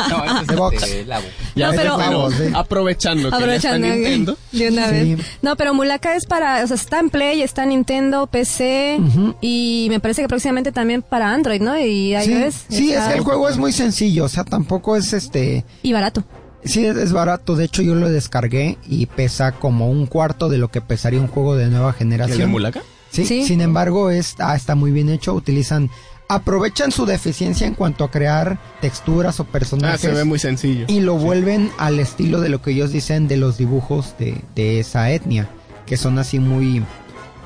No, 0.09 0.41
es 0.41 0.47
De 0.47 0.57
Box. 0.57 0.83
este. 0.83 1.07
Ya 1.55 1.67
No, 1.67 1.73
sé, 1.73 1.79
pero- 1.79 2.31
sí. 2.31 2.37
aprovechando 2.55 3.31
que 3.31 3.37
Aprovechando 3.37 3.87
ya 3.87 3.95
está 3.95 4.09
Nintendo. 4.09 4.39
de 4.53 4.69
una 4.69 4.87
Sí. 4.89 5.15
vez. 5.15 5.27
No, 5.43 5.57
pero 5.57 5.75
Mulaka 5.75 6.15
es 6.17 6.27
para, 6.27 6.63
o 6.63 6.67
sea, 6.67 6.77
está 6.77 7.01
en 7.01 7.11
Play, 7.11 7.43
está 7.43 7.63
en 7.65 7.71
Nintendo, 7.71 8.27
PC 8.27 8.99
y 9.41 9.87
me 9.91 10.01
parece 10.01 10.23
que 10.23 10.29
próximamente 10.29 10.73
también 10.73 11.03
para 11.03 11.33
Android, 11.33 11.61
¿no? 11.61 11.79
Y 11.79 12.15
Sí, 12.23 12.33
iOS. 12.33 12.55
sí, 12.69 12.91
es 12.93 12.99
Está- 12.99 13.09
que 13.13 13.19
el 13.19 13.25
juego 13.25 13.49
es 13.49 13.57
muy 13.59 13.73
sencillo, 13.73 14.25
o 14.25 14.29
sea, 14.29 14.45
tampoco 14.45 14.97
es 14.97 15.13
este... 15.13 15.65
Y 15.83 15.93
barato. 15.93 16.25
Sí, 16.65 16.85
es, 16.87 17.13
barato. 17.13 17.57
De 17.57 17.65
hecho, 17.65 17.83
yo 17.83 17.95
lo 17.95 18.11
descargué 18.11 18.77
y 18.89 19.07
pesa 19.07 19.53
como 19.53 19.91
un 19.91 20.07
cuarto 20.07 20.49
de 20.49 20.59
lo 20.59 20.69
que 20.69 20.81
pesaría 20.81 21.21
un 21.21 21.27
juego 21.29 21.57
de 21.57 21.69
nueva 21.69 21.89
¿El 21.91 21.95
de 21.95 21.99
generación. 21.99 22.51
Mulaka? 22.51 22.83
Sí, 23.11 23.25
Sí. 23.25 23.45
sin 23.45 23.61
embargo, 23.61 24.11
es, 24.11 24.37
ah, 24.39 24.55
está 24.55 24.75
muy 24.75 24.91
bien 24.93 25.09
hecho. 25.09 25.35
Utilizan, 25.35 25.91
aprovechan 26.29 26.93
su 26.93 27.07
deficiencia 27.07 27.67
en 27.67 27.75
cuanto 27.75 28.05
a 28.05 28.11
crear 28.11 28.59
texturas 28.81 29.41
o 29.41 29.45
Ah, 29.45 29.47
personajes 29.53 30.01
se 30.01 30.13
ve 30.13 30.25
muy 30.25 30.39
sencillo. 30.39 30.85
y 30.89 31.01
lo 31.01 31.17
vuelven 31.17 31.71
al 31.79 31.99
estilo 31.99 32.41
de 32.41 32.51
lo 32.51 32.63
que 32.63 32.71
ellos 32.71 32.93
dicen 32.93 33.27
de 33.27 33.37
los 33.37 33.59
dibujos 33.59 34.15
de, 34.19 34.41
de 34.55 34.79
esa 34.81 35.11
etnia, 35.11 35.49
que 35.87 35.97
son 35.97 36.19
así 36.21 36.39
muy, 36.39 36.85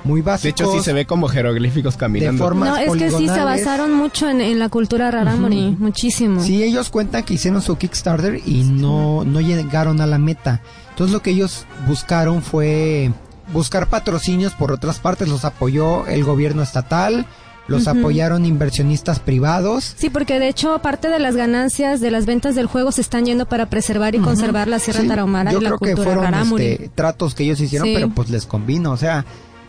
muy 0.05 0.21
básicos. 0.21 0.43
De 0.43 0.51
hecho, 0.51 0.73
sí 0.79 0.85
se 0.85 0.93
ve 0.93 1.07
como 1.07 1.29
jeroglíficos 1.29 1.95
de 1.95 1.99
caminando. 2.01 2.45
formas 2.45 2.69
No, 2.69 2.77
es 2.77 2.93
que 2.93 3.11
sí 3.11 3.27
se 3.29 3.43
basaron 3.43 3.93
mucho 3.93 4.29
en, 4.29 4.41
en 4.41 4.59
la 4.59 4.69
cultura 4.69 5.11
rarámuri, 5.11 5.77
muchísimo. 5.79 6.43
Sí, 6.43 6.63
ellos 6.63 6.91
cuentan 6.91 7.23
que 7.25 7.35
hicieron 7.35 7.63
su 7.63 7.77
Kickstarter 7.77 8.41
y 8.47 8.63
no, 8.65 9.25
no 9.25 9.41
llegaron 9.41 10.01
a 10.01 10.07
la 10.07 10.19
meta. 10.19 10.61
Entonces 10.91 11.13
lo 11.13 11.23
que 11.23 11.31
ellos 11.31 11.65
buscaron 11.89 12.43
fue 12.43 13.13
buscar 13.53 13.89
patrocinios 13.89 14.53
por 14.55 14.73
otras 14.73 14.99
partes. 14.99 15.29
Los 15.29 15.45
apoyó 15.45 16.07
el 16.07 16.23
gobierno 16.25 16.63
estatal, 16.63 17.27
los 17.67 17.89
apoyaron 17.89 18.45
inversionistas 18.45 19.21
privados. 19.21 19.95
Sí, 19.97 20.11
porque 20.11 20.39
de 20.39 20.49
hecho 20.49 20.79
parte 20.81 21.09
de 21.09 21.19
las 21.19 21.35
ganancias 21.35 22.01
de 22.03 22.11
las 22.11 22.27
ventas 22.27 22.55
del 22.55 22.67
juego 22.67 22.93
se 22.93 23.01
están 23.01 23.25
yendo 23.25 23.47
para 23.47 23.71
preservar 23.71 24.15
y 24.15 24.19
conservar 24.19 24.69
la 24.69 24.79
Sierra 24.79 25.01
Sí, 25.01 25.09
Tarahumara 25.09 25.51
Yo 25.51 25.61
y 25.61 25.63
la 25.63 25.69
creo 25.71 25.79
que 25.79 25.87
cultura 25.93 26.05
fueron 26.05 26.25
rarámuri. 26.25 26.65
este, 26.67 26.91
tratos 26.95 27.35
que 27.35 27.45
ellos 27.45 27.59
hicieron, 27.61 27.89
Sí. 27.89 27.95
pero 27.95 28.11
pues 28.11 28.29
les 28.31 28.45
convino. 28.47 28.93
O 28.93 28.97
sea, 28.99 29.25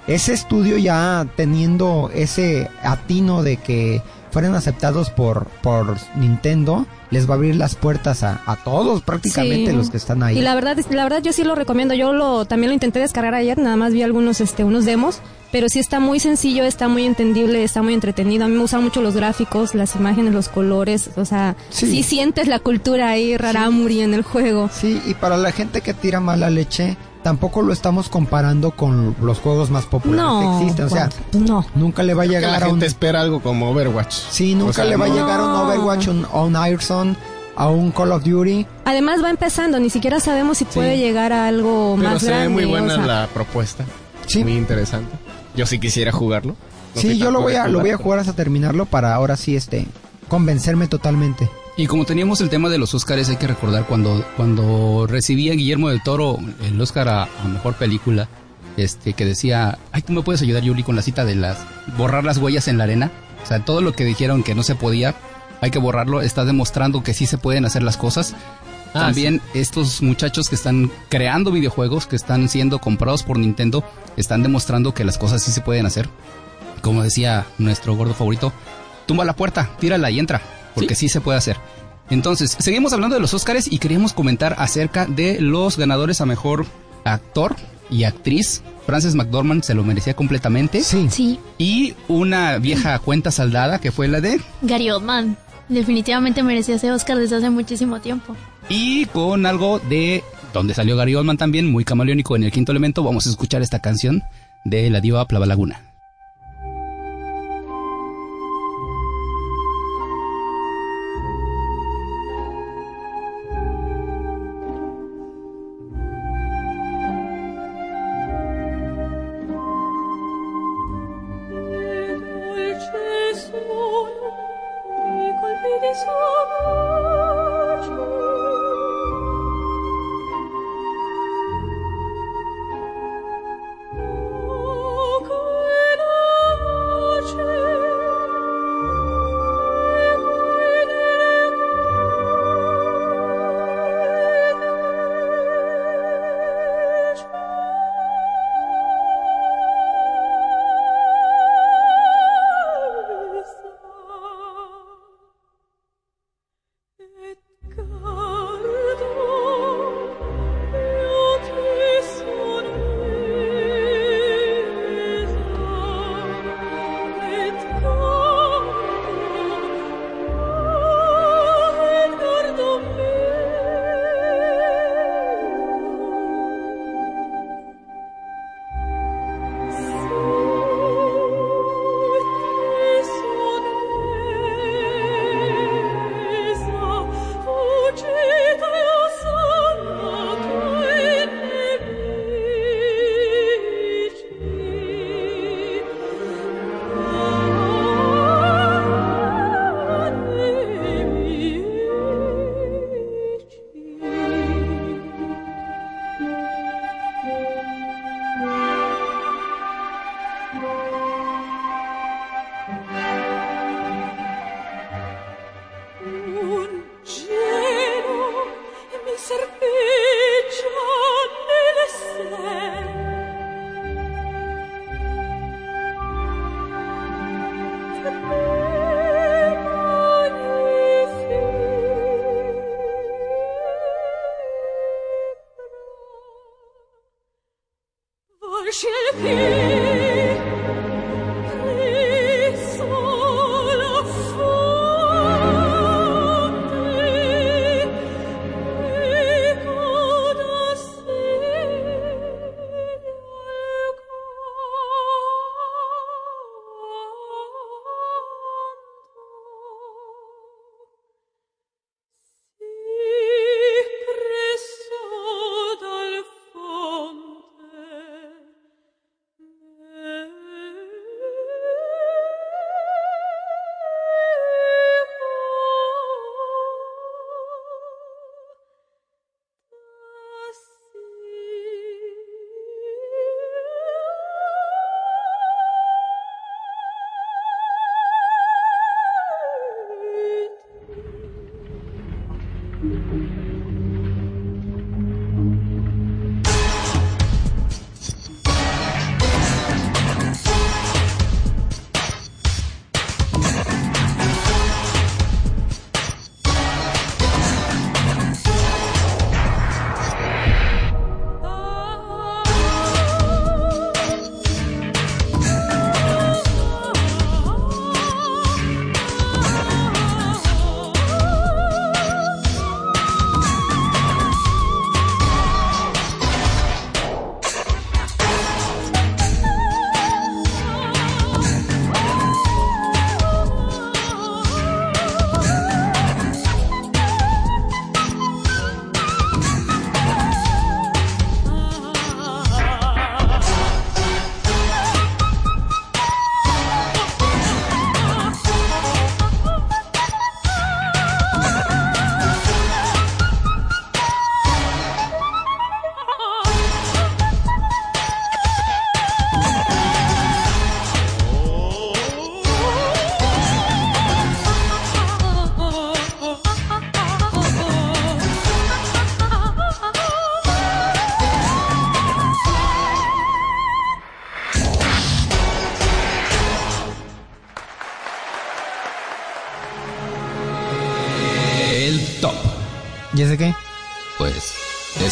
ese 0.08 0.34
estudio 0.34 0.78
ya 0.78 1.26
teniendo 1.36 2.12
ese 2.14 2.70
atino 2.84 3.41
de 3.43 3.58
que 3.58 4.01
fueran 4.32 4.53
aceptados 4.53 5.10
por, 5.12 5.45
por 5.64 5.95
Nintendo, 6.16 6.86
les 7.10 7.28
va 7.30 7.36
a 7.36 7.38
abrir 7.38 7.56
las 7.56 7.76
puertas 7.76 8.22
a, 8.24 8.41
a 8.45 8.58
todos 8.58 9.01
prácticamente 9.01 9.72
Sí. 9.72 9.78
los 9.78 9.89
que 9.89 9.95
están 9.97 10.22
ahí. 10.24 10.38
Y 10.38 10.41
la 10.41 10.53
verdad, 10.56 10.78
la 10.89 11.03
verdad 11.03 11.22
yo 11.24 11.32
sí 11.32 11.43
lo 11.45 11.56
recomiendo. 11.56 11.93
Yo 11.93 12.12
lo 12.12 12.43
también 12.45 12.70
lo 12.70 12.74
intenté 12.74 12.99
descargar 12.99 13.34
ayer, 13.34 13.58
nada 13.58 13.78
más 13.78 13.93
vi 13.93 14.01
algunos 14.03 14.41
este 14.41 14.66
unos 14.66 14.84
demos, 14.84 15.20
pero 15.53 15.70
sí 15.70 15.80
está 15.80 16.01
muy 16.01 16.20
sencillo, 16.20 16.66
está 16.66 16.89
muy 16.89 17.06
entendible, 17.06 17.64
está 17.64 17.82
muy 17.82 17.93
entretenido. 17.93 18.43
A 18.43 18.47
mí 18.49 18.56
me 18.56 18.62
gustan 18.62 18.84
mucho 18.84 19.01
los 19.01 19.16
gráficos, 19.16 19.74
las 19.74 19.95
imágenes, 19.95 20.34
los 20.34 20.49
colores, 20.49 21.12
o 21.16 21.24
sea, 21.24 21.56
Sí. 21.70 21.86
sí, 21.88 22.03
sientes 22.03 22.47
la 22.49 22.60
cultura 22.60 23.08
ahí 23.10 23.38
rarámuri 23.38 24.01
en 24.01 24.14
el 24.14 24.24
juego. 24.24 24.70
Sí, 24.74 25.01
y 25.08 25.14
para 25.14 25.38
la 25.38 25.53
gente 25.53 25.80
que 25.80 25.93
tira 25.93 26.20
mala 26.20 26.49
leche, 26.49 26.97
tampoco 27.26 27.64
lo 27.64 27.74
estamos 27.74 28.08
comparando 28.08 28.70
con 28.70 29.16
los 29.20 29.40
juegos 29.40 29.72
más 29.72 29.88
populares 29.88 30.22
No, 30.24 30.40
que 30.60 30.64
existen. 30.66 30.86
O 30.86 30.90
sea, 30.90 31.10
no. 31.34 31.66
nunca 31.74 32.04
le 32.04 32.14
va 32.14 32.22
a 32.22 32.26
la 32.28 32.32
llegar 32.34 32.62
a 32.62 32.66
un... 32.68 32.74
gente 32.74 32.86
espera 32.86 33.20
algo 33.22 33.42
como 33.42 33.72
Overwatch. 33.72 34.14
Sí, 34.30 34.54
nunca 34.54 34.70
O 34.70 34.74
sea, 34.74 34.86
le 34.86 34.96
va 34.96 35.06
a 35.06 35.08
no- 35.10 35.16
llegar 35.16 35.40
a 35.40 35.44
un 35.46 35.52
No. 35.54 35.62
Overwatch, 35.64 36.08
un, 36.10 36.28
a 36.32 36.42
un 36.44 36.56
Ayrson, 36.56 37.18
a 37.56 37.68
un 37.70 37.90
Call 37.90 38.12
of 38.12 38.24
Duty. 38.24 38.68
Además 38.86 39.24
va 39.24 39.32
empezando, 39.32 39.80
ni 39.80 39.90
siquiera 39.90 40.20
sabemos 40.20 40.60
si 40.60 40.66
puede 40.66 41.00
llegar 41.00 41.34
a 41.34 41.48
algo 41.48 41.96
Pero 41.98 42.10
más 42.12 42.22
se 42.22 42.28
grande. 42.28 42.48
ve 42.48 42.54
muy 42.54 42.64
o 42.66 42.70
buena 42.70 42.94
sea, 42.96 43.06
la 43.08 43.28
propuesta. 43.34 43.86
Sí. 44.28 44.44
Muy 44.44 44.54
interesante. 44.56 45.12
Yo 45.56 45.66
sí 45.66 45.80
quisiera 45.80 46.12
jugarlo. 46.12 46.56
No 46.94 47.02
sí, 47.02 47.18
yo 47.18 47.32
lo 47.32 47.42
voy 47.42 47.56
a, 47.56 47.64
de 47.64 47.70
lo 47.72 47.80
voy 47.80 47.90
a 47.90 47.98
jugar 47.98 48.20
hasta 48.20 48.34
terminarlo 48.34 48.86
para 48.86 49.16
ahora 49.16 49.36
sí, 49.36 49.56
este, 49.56 49.88
convencerme 50.28 50.88
totalmente. 50.88 51.50
Y 51.78 51.88
como 51.88 52.06
teníamos 52.06 52.40
el 52.40 52.50
tema 52.50 52.70
de 52.70 52.78
los 52.78 52.94
Óscares, 52.94 53.30
hay 53.30 53.36
que 53.36 53.48
recordar 53.48 53.86
cuando, 53.86 54.26
cuando 54.38 55.08
recibía 55.08 55.54
Guillermo 55.54 55.90
del 55.90 56.02
Toro 56.02 56.40
el 56.64 56.80
Óscar 56.80 57.10
a, 57.10 57.24
a 57.24 57.48
Mejor 57.50 57.76
Película, 57.76 58.30
este, 58.78 59.14
que 59.14 59.26
decía, 59.26 59.78
ay, 59.92 60.02
tú 60.02 60.14
me 60.14 60.22
puedes 60.22 60.42
ayudar, 60.42 60.64
Yuli, 60.64 60.84
con 60.84 60.96
la 60.96 61.02
cita 61.02 61.26
de 61.26 61.36
las, 61.36 61.58
borrar 61.98 62.24
las 62.24 62.38
huellas 62.38 62.70
en 62.70 62.78
la 62.78 62.86
arena. 62.86 63.12
O 63.44 63.46
sea, 63.46 63.64
todo 63.64 63.82
lo 63.82 63.94
que 63.94 64.06
dijeron 64.06 64.42
que 64.42 64.56
no 64.56 64.64
se 64.64 64.76
podía, 64.76 65.16
hay 65.62 65.70
que 65.70 65.80
borrarlo, 65.80 66.22
está 66.22 66.46
demostrando 66.46 67.04
que 67.04 67.14
sí 67.14 67.26
se 67.26 67.38
pueden 67.38 67.66
hacer 67.66 67.84
las 67.84 67.98
cosas. 67.98 68.36
Ah, 68.94 69.08
También 69.08 69.42
estos 69.54 70.02
muchachos 70.02 70.48
que 70.48 70.56
están 70.56 70.90
creando 71.10 71.52
videojuegos, 71.52 72.08
que 72.08 72.16
están 72.16 72.48
siendo 72.48 72.80
comprados 72.80 73.24
por 73.24 73.38
Nintendo, 73.38 73.84
están 74.16 74.44
demostrando 74.44 74.94
que 74.94 75.04
las 75.04 75.18
cosas 75.18 75.44
sí 75.44 75.52
se 75.52 75.60
pueden 75.60 75.86
hacer. 75.86 76.08
Como 76.82 77.04
decía 77.04 77.46
nuestro 77.58 77.96
gordo 77.96 78.14
favorito, 78.14 78.54
tumba 79.06 79.26
la 79.26 79.36
puerta, 79.36 79.72
tírala 79.80 80.10
y 80.12 80.20
entra, 80.20 80.42
porque 80.76 80.96
sí, 80.96 81.10
se 81.10 81.22
puede 81.22 81.38
hacer. 81.38 81.58
Entonces, 82.10 82.56
seguimos 82.60 82.94
hablando 82.94 83.16
de 83.16 83.22
los 83.22 83.34
Óscares 83.34 83.72
y 83.72 83.80
queríamos 83.80 84.14
comentar 84.14 84.56
acerca 84.60 85.06
de 85.08 85.42
los 85.42 85.78
ganadores 85.78 86.22
a 86.22 86.26
mejor 86.26 86.66
actor 87.04 87.56
y 87.90 88.04
actriz. 88.04 88.62
Frances 88.86 89.16
McDormand 89.16 89.64
se 89.64 89.74
lo 89.74 89.84
merecía 89.84 90.14
completamente. 90.14 90.84
Sí. 90.84 91.08
Sí, 91.10 91.40
Y 91.58 91.96
una 92.08 92.58
vieja 92.60 93.00
cuenta 93.00 93.32
saldada 93.32 93.80
que 93.80 93.92
fue 93.92 94.08
la 94.08 94.22
de 94.22 94.40
Gary 94.62 94.92
Oldman. 94.92 95.38
Definitivamente 95.68 96.44
merecía 96.44 96.76
ese 96.76 96.92
Oscar 96.92 97.18
desde 97.18 97.38
hace 97.38 97.50
muchísimo 97.50 98.00
tiempo. 98.00 98.36
Y 98.70 99.06
con 99.06 99.48
algo 99.48 99.80
de 99.80 100.24
donde 100.54 100.76
salió 100.76 100.96
Gary 100.96 101.16
Oldman 101.16 101.38
también, 101.38 101.72
muy 101.72 101.84
camaleónico 101.84 102.36
en 102.36 102.44
el 102.44 102.52
quinto 102.52 102.72
elemento, 102.72 103.04
vamos 103.04 103.26
a 103.26 103.30
escuchar 103.30 103.64
esta 103.64 103.80
canción 103.80 104.24
de 104.64 104.90
la 104.90 105.02
diva 105.02 105.26
Plava 105.28 105.46
Laguna. 105.48 105.95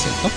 Cierto. 0.01 0.29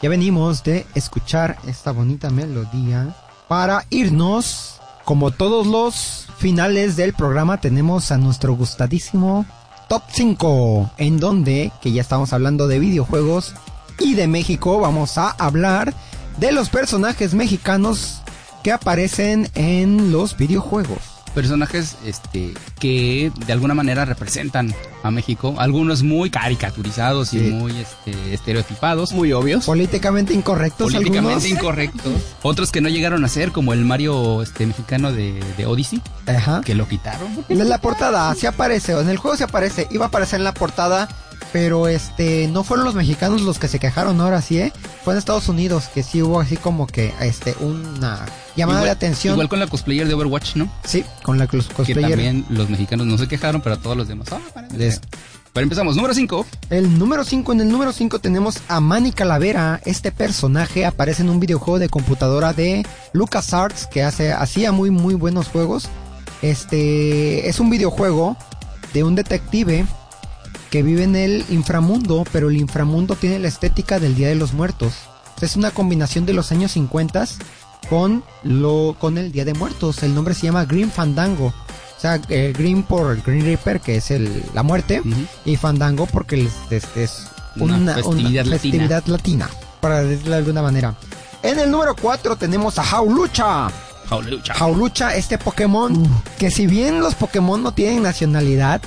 Ya 0.00 0.08
venimos 0.08 0.62
de 0.64 0.86
escuchar 0.94 1.58
esta 1.66 1.92
bonita 1.92 2.30
melodía 2.30 3.14
para 3.48 3.84
irnos. 3.90 4.80
Como 5.04 5.32
todos 5.32 5.66
los 5.66 6.28
finales 6.38 6.96
del 6.96 7.12
programa 7.12 7.60
tenemos 7.60 8.10
a 8.10 8.18
nuestro 8.18 8.54
gustadísimo 8.54 9.44
Top 9.88 10.04
5, 10.10 10.92
en 10.96 11.18
donde, 11.18 11.70
que 11.82 11.92
ya 11.92 12.00
estamos 12.00 12.32
hablando 12.32 12.66
de 12.68 12.78
videojuegos 12.78 13.52
y 13.98 14.14
de 14.14 14.26
México, 14.26 14.78
vamos 14.78 15.18
a 15.18 15.28
hablar 15.30 15.92
de 16.38 16.52
los 16.52 16.70
personajes 16.70 17.34
mexicanos 17.34 18.22
que 18.62 18.72
aparecen 18.72 19.50
en 19.54 20.10
los 20.10 20.36
videojuegos. 20.36 21.11
Personajes 21.34 21.96
este, 22.04 22.52
que 22.78 23.32
de 23.46 23.52
alguna 23.52 23.74
manera 23.74 24.04
representan 24.04 24.74
a 25.02 25.10
México. 25.10 25.54
Algunos 25.58 26.02
muy 26.02 26.30
caricaturizados 26.30 27.32
y 27.34 27.38
muy 27.38 27.72
este, 27.78 28.34
estereotipados. 28.34 29.12
Muy 29.12 29.32
obvios. 29.32 29.64
Políticamente 29.64 30.34
incorrectos 30.34 30.92
políticamente 30.92 31.34
algunos. 31.34 31.50
incorrectos. 31.50 32.12
Otros 32.42 32.70
que 32.70 32.80
no 32.80 32.88
llegaron 32.88 33.24
a 33.24 33.28
ser, 33.28 33.50
como 33.52 33.72
el 33.72 33.84
Mario 33.84 34.42
este, 34.42 34.66
mexicano 34.66 35.12
de, 35.12 35.42
de 35.56 35.66
Odyssey, 35.66 36.02
Ajá. 36.26 36.60
que 36.64 36.74
lo 36.74 36.86
quitaron. 36.86 37.44
En 37.48 37.68
la 37.68 37.78
portada 37.78 38.34
sí 38.34 38.46
aparece, 38.46 38.94
o 38.94 39.00
en 39.00 39.08
el 39.08 39.16
juego 39.16 39.36
sí 39.36 39.42
aparece, 39.42 39.88
iba 39.90 40.04
a 40.04 40.08
aparecer 40.08 40.40
en 40.40 40.44
la 40.44 40.54
portada, 40.54 41.08
pero 41.52 41.88
este 41.88 42.48
no 42.48 42.64
fueron 42.64 42.84
los 42.84 42.94
mexicanos 42.94 43.42
los 43.42 43.58
que 43.58 43.68
se 43.68 43.78
quejaron 43.78 44.20
ahora 44.20 44.40
sí, 44.42 44.58
¿eh? 44.58 44.72
Fue 45.04 45.14
en 45.14 45.18
Estados 45.18 45.48
Unidos 45.48 45.88
que 45.92 46.02
sí 46.02 46.22
hubo 46.22 46.40
así 46.40 46.56
como 46.56 46.86
que 46.86 47.12
este 47.20 47.54
una 47.60 48.24
llamada 48.56 48.80
Igual- 48.80 48.84
de 48.86 48.90
atención. 48.90 49.34
Igual 49.34 49.48
con 49.48 49.60
la 49.60 49.66
cosplayer 49.66 50.06
de 50.06 50.14
Overwatch, 50.14 50.56
¿no? 50.56 50.70
Sí, 50.84 51.04
con 51.22 51.38
la 51.38 51.46
cos- 51.48 51.68
Que 51.68 51.74
cosplayer. 51.74 52.10
también 52.10 52.44
los 52.50 52.68
mexicanos 52.70 53.06
no 53.06 53.16
se 53.18 53.28
quejaron, 53.28 53.60
pero 53.60 53.78
todos 53.78 53.96
los 53.96 54.08
demás. 54.08 54.28
ah, 54.32 54.38
parece 54.54 54.76
Les- 54.76 54.98
que- 55.00 55.08
Pero 55.54 55.64
empezamos, 55.64 55.96
número 55.96 56.14
5. 56.14 56.46
El 56.70 56.98
número 56.98 57.24
5, 57.24 57.52
en 57.52 57.60
el 57.60 57.68
número 57.68 57.92
5 57.92 58.18
tenemos 58.20 58.58
a 58.68 58.80
Manny 58.80 59.12
Calavera. 59.12 59.82
Este 59.84 60.10
personaje 60.10 60.86
aparece 60.86 61.20
en 61.22 61.28
un 61.28 61.40
videojuego 61.40 61.78
de 61.78 61.90
computadora 61.90 62.54
de 62.54 62.86
LucasArts 63.12 63.86
que 63.86 64.02
hace, 64.02 64.32
hacía 64.32 64.72
muy 64.72 64.90
muy 64.90 65.12
buenos 65.14 65.48
juegos. 65.48 65.88
Este 66.40 67.48
es 67.48 67.60
un 67.60 67.70
videojuego 67.70 68.36
de 68.94 69.04
un 69.04 69.14
detective 69.14 69.84
que 70.70 70.82
vive 70.82 71.04
en 71.04 71.16
el 71.16 71.44
inframundo, 71.50 72.24
pero 72.32 72.48
el 72.48 72.56
inframundo 72.56 73.14
tiene 73.14 73.38
la 73.38 73.48
estética 73.48 74.00
del 74.00 74.14
Día 74.14 74.28
de 74.28 74.34
los 74.36 74.52
Muertos. 74.54 74.92
Es 75.40 75.56
una 75.56 75.70
combinación 75.70 76.24
de 76.24 76.32
los 76.32 76.50
años 76.52 76.72
50 76.72 77.26
con 77.88 78.22
lo 78.42 78.96
con 78.98 79.18
el 79.18 79.32
Día 79.32 79.44
de 79.44 79.54
Muertos. 79.54 80.02
El 80.02 80.14
nombre 80.14 80.34
se 80.34 80.42
llama 80.46 80.64
Green 80.64 80.90
Fandango. 80.90 81.46
O 81.46 82.00
sea, 82.02 82.20
eh, 82.28 82.52
Green 82.56 82.82
por 82.82 83.22
Green 83.22 83.44
Reaper, 83.44 83.80
que 83.80 83.96
es 83.96 84.10
el, 84.10 84.42
la 84.54 84.62
muerte, 84.64 85.02
y 85.44 85.56
Fandango 85.56 86.06
porque 86.06 86.48
es, 86.70 87.26
Una 87.56 87.76
una, 87.76 87.94
festividad 87.94 88.44
una 88.44 88.50
latina. 88.50 88.50
festividad 88.50 89.06
latina, 89.06 89.50
para 89.80 90.02
decirlo 90.02 90.32
de 90.32 90.38
alguna 90.38 90.62
manera. 90.62 90.94
En 91.44 91.60
el 91.60 91.70
número 91.70 91.94
4 91.94 92.34
tenemos 92.36 92.76
a 92.78 92.82
Jaulucha. 92.84 93.68
Jaulucha. 94.08 94.54
Jaulucha, 94.54 95.14
este 95.16 95.38
Pokémon, 95.38 95.94
que 96.38 96.50
si 96.50 96.66
bien 96.66 97.00
los 97.00 97.14
Pokémon 97.14 97.62
no 97.62 97.72
tienen 97.72 98.02
nacionalidad, 98.02 98.82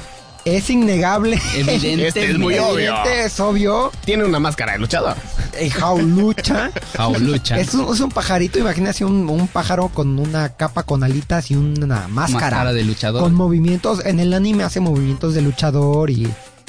es 0.45 0.69
innegable. 0.69 1.41
Evidente. 1.55 2.07
Este 2.07 2.31
es 2.31 2.37
muy 2.37 2.57
obvio. 2.59 2.95
Evidente, 2.95 3.25
es 3.25 3.39
obvio. 3.39 3.91
Tiene 4.05 4.23
una 4.23 4.39
máscara 4.39 4.73
de 4.73 4.79
luchador. 4.79 5.15
El 5.57 5.71
Jaulucha 5.71 6.71
Jaulucha. 6.95 7.59
es 7.59 7.73
un, 7.73 7.93
es 7.93 7.99
un 8.01 8.09
pajarito, 8.09 8.59
imagínate 8.59 9.05
un, 9.05 9.29
un 9.29 9.47
pájaro 9.47 9.87
con 9.87 10.19
una 10.19 10.49
capa 10.49 10.83
con 10.83 11.03
alitas 11.03 11.49
y 11.49 11.55
una 11.55 12.07
máscara. 12.07 12.41
Máscara 12.41 12.73
de 12.73 12.83
luchador. 12.83 13.21
Con 13.23 13.33
movimientos, 13.33 14.05
en 14.05 14.19
el 14.19 14.33
anime 14.33 14.63
hace 14.63 14.79
movimientos 14.79 15.33
de 15.33 15.41
luchador 15.41 16.09
y... 16.09 16.27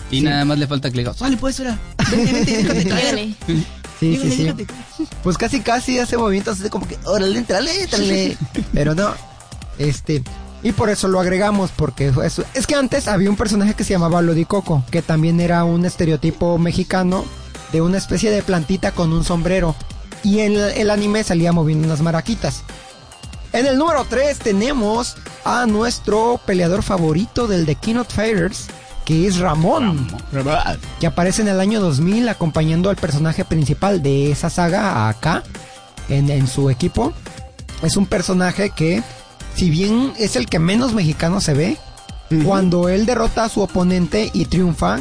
Y 0.08 0.20
sí. 0.20 0.22
nada 0.22 0.44
más 0.44 0.56
le 0.58 0.68
falta 0.68 0.88
que 0.88 0.96
le 0.96 1.02
diga, 1.02 1.14
sale 1.14 1.36
pues, 1.36 1.58
era. 1.58 1.76
Vente, 2.10 2.32
vente, 2.32 2.74
déjate. 2.94 3.34
Sí, 3.98 4.18
sí, 4.22 4.30
sí. 4.30 4.42
déjate. 4.44 4.66
Pues 5.24 5.36
casi 5.36 5.60
casi 5.60 5.98
hace 5.98 6.16
movimientos 6.16 6.60
así 6.60 6.70
como 6.70 6.86
que, 6.86 6.96
órale, 7.04 7.36
entrale, 7.36 7.82
entrale. 7.82 8.38
Pero 8.72 8.94
no, 8.94 9.12
este, 9.78 10.22
y 10.66 10.72
por 10.72 10.90
eso 10.90 11.06
lo 11.06 11.20
agregamos, 11.20 11.70
porque 11.70 12.12
es, 12.24 12.42
es 12.52 12.66
que 12.66 12.74
antes 12.74 13.06
había 13.06 13.30
un 13.30 13.36
personaje 13.36 13.74
que 13.74 13.84
se 13.84 13.92
llamaba 13.92 14.20
Lodicoco, 14.20 14.82
que 14.90 15.00
también 15.00 15.38
era 15.38 15.62
un 15.62 15.84
estereotipo 15.84 16.58
mexicano 16.58 17.24
de 17.70 17.82
una 17.82 17.98
especie 17.98 18.32
de 18.32 18.42
plantita 18.42 18.90
con 18.90 19.12
un 19.12 19.22
sombrero. 19.22 19.76
Y 20.24 20.40
en 20.40 20.56
el, 20.56 20.90
anime 20.90 21.22
salía 21.22 21.52
moviendo 21.52 21.86
unas 21.86 22.00
maraquitas. 22.00 22.64
En 23.52 23.64
el 23.66 23.78
número 23.78 24.06
3 24.10 24.40
tenemos 24.40 25.16
a 25.44 25.66
nuestro 25.66 26.40
peleador 26.44 26.82
favorito 26.82 27.46
del 27.46 27.64
The 27.64 27.98
of 27.98 28.08
Fighters, 28.08 28.66
que 29.04 29.28
es 29.28 29.38
Ramón 29.38 30.08
que 30.98 31.06
aparece 31.06 31.42
en 31.42 31.48
el 31.48 31.60
año 31.60 31.78
2000 31.78 32.28
acompañando 32.28 32.90
al 32.90 32.96
personaje 32.96 33.44
principal 33.44 34.02
de 34.02 34.32
esa 34.32 34.50
saga 34.50 35.08
acá 35.08 35.44
en, 36.08 36.28
en 36.28 36.48
su 36.48 36.70
equipo. 36.70 37.12
Es 37.82 37.96
un 37.96 38.06
personaje 38.06 38.70
que, 38.70 39.04
si 39.56 39.70
bien 39.70 40.12
es 40.18 40.36
el 40.36 40.46
que 40.46 40.58
menos 40.58 40.92
mexicano 40.94 41.40
se 41.40 41.54
ve, 41.54 41.76
cuando 42.44 42.88
él 42.88 43.06
derrota 43.06 43.44
a 43.44 43.48
su 43.48 43.60
oponente 43.60 44.30
y 44.34 44.46
triunfa, 44.46 44.98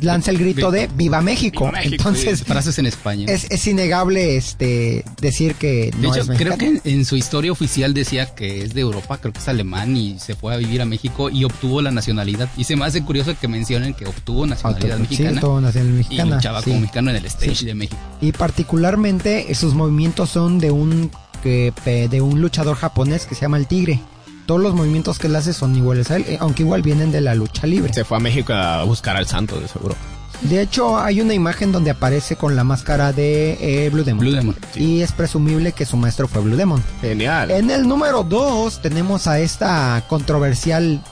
lanza 0.00 0.30
el 0.30 0.38
grito 0.38 0.70
de 0.70 0.86
¡Viva 0.94 1.20
México! 1.22 1.64
Viva 1.66 1.72
México. 1.78 1.94
Entonces, 1.96 2.44
Frases 2.44 2.78
en 2.78 2.86
español. 2.86 3.28
es, 3.28 3.50
es 3.50 3.66
innegable 3.66 4.36
este 4.36 5.02
decir 5.20 5.54
que 5.56 5.90
De 5.90 5.98
no 5.98 6.12
hecho, 6.14 6.22
es 6.22 6.28
mexicano. 6.28 6.56
creo 6.56 6.72
que 6.82 6.88
en, 6.88 6.98
en 6.98 7.04
su 7.04 7.16
historia 7.16 7.50
oficial 7.50 7.94
decía 7.94 8.26
que 8.34 8.62
es 8.62 8.74
de 8.74 8.82
Europa, 8.82 9.18
creo 9.18 9.32
que 9.32 9.40
es 9.40 9.48
alemán 9.48 9.96
y 9.96 10.18
se 10.20 10.34
fue 10.36 10.54
a 10.54 10.56
vivir 10.58 10.82
a 10.82 10.84
México 10.84 11.30
y 11.30 11.44
obtuvo 11.44 11.82
la 11.82 11.90
nacionalidad. 11.90 12.48
Y 12.56 12.64
se 12.64 12.76
me 12.76 12.84
hace 12.84 13.02
curioso 13.02 13.34
que 13.40 13.48
mencionen 13.48 13.94
que 13.94 14.06
obtuvo 14.06 14.46
nacionalidad 14.46 14.96
Sí, 14.96 15.02
mexicana 15.02 15.40
todo 15.40 15.60
nacional 15.60 15.88
y 15.88 15.96
mexicana. 15.96 16.36
luchaba 16.36 16.60
sí. 16.62 16.70
como 16.70 16.80
mexicano 16.80 17.10
en 17.10 17.16
el 17.16 17.24
stage 17.26 17.54
Sí. 17.56 17.66
de 17.66 17.74
México. 17.74 17.98
Y 18.20 18.32
particularmente 18.32 19.52
sus 19.54 19.74
movimientos 19.74 20.30
son 20.30 20.58
de 20.60 20.70
un 20.70 21.10
que 21.38 21.72
de 22.10 22.20
un 22.20 22.40
luchador 22.40 22.76
japonés 22.76 23.26
que 23.26 23.34
se 23.34 23.42
llama 23.42 23.56
el 23.56 23.66
Tigre. 23.66 24.00
Todos 24.46 24.60
los 24.60 24.74
movimientos 24.74 25.18
que 25.18 25.26
él 25.26 25.36
hace 25.36 25.52
son 25.52 25.76
iguales 25.76 26.10
a 26.10 26.16
él, 26.16 26.24
eh, 26.26 26.38
aunque 26.40 26.62
igual 26.62 26.80
vienen 26.82 27.12
de 27.12 27.20
la 27.20 27.34
lucha 27.34 27.66
libre. 27.66 27.92
Se 27.92 28.04
fue 28.04 28.16
a 28.16 28.20
México 28.20 28.54
a 28.54 28.82
buscar 28.84 29.16
al 29.16 29.26
santo, 29.26 29.60
de 29.60 29.68
seguro. 29.68 29.94
De 30.42 30.62
hecho, 30.62 30.98
hay 30.98 31.20
una 31.20 31.34
imagen 31.34 31.72
donde 31.72 31.90
aparece 31.90 32.36
con 32.36 32.54
la 32.54 32.64
máscara 32.64 33.12
de 33.12 33.58
eh, 33.60 33.90
Blue 33.90 34.04
Demon. 34.04 34.20
Blue 34.20 34.34
Demon. 34.34 34.56
Y 34.74 35.00
es 35.00 35.12
presumible 35.12 35.72
que 35.72 35.84
su 35.84 35.96
maestro 35.96 36.28
fue 36.28 36.40
Blue 36.40 36.56
Demon. 36.56 36.82
Genial. 37.00 37.50
En 37.50 37.70
el 37.70 37.86
número 37.86 38.22
2 38.22 38.80
tenemos 38.80 39.26
a 39.26 39.40
esta 39.40 40.02
controversial 40.08 41.02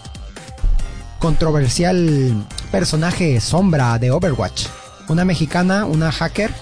controversial 1.18 2.46
personaje 2.70 3.40
sombra 3.40 3.98
de 3.98 4.12
Overwatch. 4.12 4.66
Una 5.08 5.24
mexicana, 5.24 5.86
una 5.86 6.12
hacker 6.12 6.52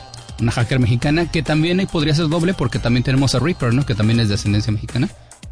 Una 0.41 0.51
hacker 0.53 0.78
mexicana 0.80 1.30
que 1.30 1.43
también 1.43 1.87
podría 1.91 2.14
ser 2.14 2.28
doble 2.28 2.55
porque 2.55 2.78
también 2.78 3.05
tenemos 3.05 3.35
a 3.35 3.39
Reaper, 3.39 3.72
¿no? 3.72 3.87
Que 3.87 3.95
también 3.95 4.18
es 4.20 4.28
de 4.28 4.35
ascendencia 4.35 4.72
mexicana. 4.72 5.09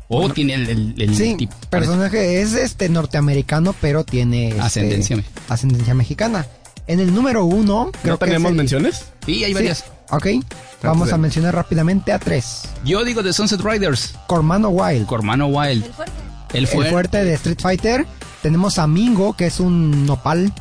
O 0.09 0.29
tiene 0.31 0.55
el, 0.55 0.69
el, 0.69 0.95
el 0.99 1.17
Sí, 1.17 1.37
tipo. 1.37 1.55
personaje 1.71 2.43
es 2.43 2.53
este 2.55 2.89
norteamericano, 2.89 3.75
pero 3.81 4.05
tiene 4.05 4.49
este, 4.49 4.61
Ascendencia 4.61 5.17
me- 5.17 5.25
ascendencia 5.49 5.95
mexicana. 5.95 6.47
En 6.87 7.01
el 7.01 7.15
número 7.15 7.45
uno, 7.45 7.91
creo 8.03 8.15
¿No 8.15 8.19
que 8.19 8.27
tenemos 8.27 8.49
es 8.49 8.51
el- 8.51 8.57
menciones? 8.57 9.05
Sí, 9.25 9.45
hay 9.45 9.51
Sí, 9.51 9.55
varias. 9.55 9.85
ok, 10.11 10.27
vamos 10.83 11.09
de- 11.09 11.15
a 11.15 11.17
mencionar 11.17 11.55
rápidamente 11.55 12.13
a 12.13 12.19
tres. 12.19 12.63
Yo 12.85 13.05
digo 13.05 13.23
de 13.23 13.33
Sunset 13.33 13.61
Riders. 13.63 14.15
Cormano 14.27 14.69
Wild, 14.69 15.07
Cormano 15.07 15.47
Wild. 15.47 15.85
El 16.53 16.59
el 16.65 16.67
fuerte. 16.67 16.91
fuerte 16.91 17.25
de 17.25 17.35
Street 17.35 17.59
Fighter. 17.61 18.07
Tenemos 18.43 18.79
a 18.79 18.87
Mingo, 18.89 19.35
que 19.35 19.47
es 19.47 19.61
un 19.61 20.05
nopal 20.05 20.53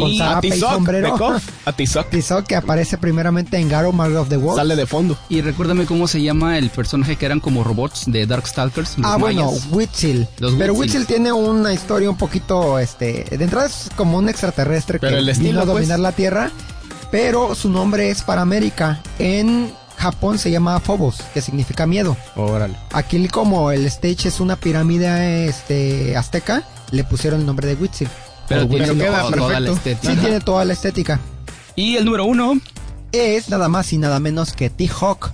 con 0.00 0.10
Y 0.10 0.18
zarape 0.18 0.46
y 0.48 0.50
Atizoc, 0.50 0.72
sombrero. 0.72 1.16
Atizoc. 1.64 2.10
Tizoc, 2.10 2.46
que 2.46 2.56
aparece 2.56 2.98
primeramente 2.98 3.56
en 3.58 3.68
Garo 3.68 3.92
Mark 3.92 4.14
of 4.16 4.28
the 4.28 4.36
Wolves. 4.36 4.56
Sale 4.56 4.76
de 4.76 4.86
fondo. 4.86 5.16
Y 5.28 5.40
recuérdame 5.40 5.86
cómo 5.86 6.08
se 6.08 6.22
llama 6.22 6.58
el 6.58 6.70
personaje 6.70 7.16
que 7.16 7.26
eran 7.26 7.40
como 7.40 7.62
robots 7.64 8.04
de 8.06 8.26
Darkstalkers. 8.26 8.98
los 8.98 9.06
Ah, 9.06 9.16
bueno, 9.16 9.46
mayas. 9.46 9.66
Witzel. 9.70 10.28
Los 10.38 10.54
Pero. 10.54 10.74
Witzel 10.74 11.06
tiene 11.06 11.32
una 11.32 11.72
historia 11.72 12.10
un 12.10 12.16
poquito, 12.16 12.78
este, 12.78 13.24
de 13.30 13.44
entrada 13.44 13.66
es 13.66 13.88
como 13.96 14.18
un 14.18 14.28
extraterrestre 14.28 14.98
Pero 14.98 15.12
que 15.16 15.30
el 15.30 15.38
vino 15.38 15.60
a 15.60 15.64
dominar 15.64 15.98
pues. 15.98 16.00
la 16.00 16.12
Tierra, 16.12 16.50
pero 17.10 17.54
su 17.54 17.68
nombre 17.68 18.10
es 18.10 18.22
para 18.22 18.42
América. 18.42 19.00
En 19.18 19.72
Japón 19.96 20.38
se 20.38 20.50
llama 20.50 20.80
Phobos, 20.80 21.16
que 21.34 21.42
significa 21.42 21.86
miedo. 21.86 22.16
Órale. 22.36 22.74
Aquí 22.92 23.28
como 23.28 23.70
el 23.70 23.84
stage 23.86 24.28
es 24.28 24.40
una 24.40 24.56
pirámide 24.56 25.46
este 25.46 26.16
azteca, 26.16 26.62
le 26.90 27.04
pusieron 27.04 27.40
el 27.40 27.46
nombre 27.46 27.68
de 27.68 27.74
Witzel. 27.74 28.08
Pero 28.50 28.68
tiene 28.68 28.86
Pero 28.88 28.98
queda 28.98 29.20
toda- 29.22 29.36
toda 29.36 29.60
la 29.60 29.66
perfecto. 29.70 29.72
estética. 29.90 30.12
Sí 30.12 30.18
tiene 30.20 30.40
toda 30.40 30.64
la 30.66 30.72
estética. 30.74 31.20
Y 31.76 31.96
el 31.96 32.04
número 32.04 32.24
uno 32.26 32.60
Es 33.12 33.48
nada 33.48 33.68
más 33.68 33.92
y 33.92 33.98
nada 33.98 34.20
menos 34.20 34.52
que 34.52 34.68
T-Hawk. 34.70 35.30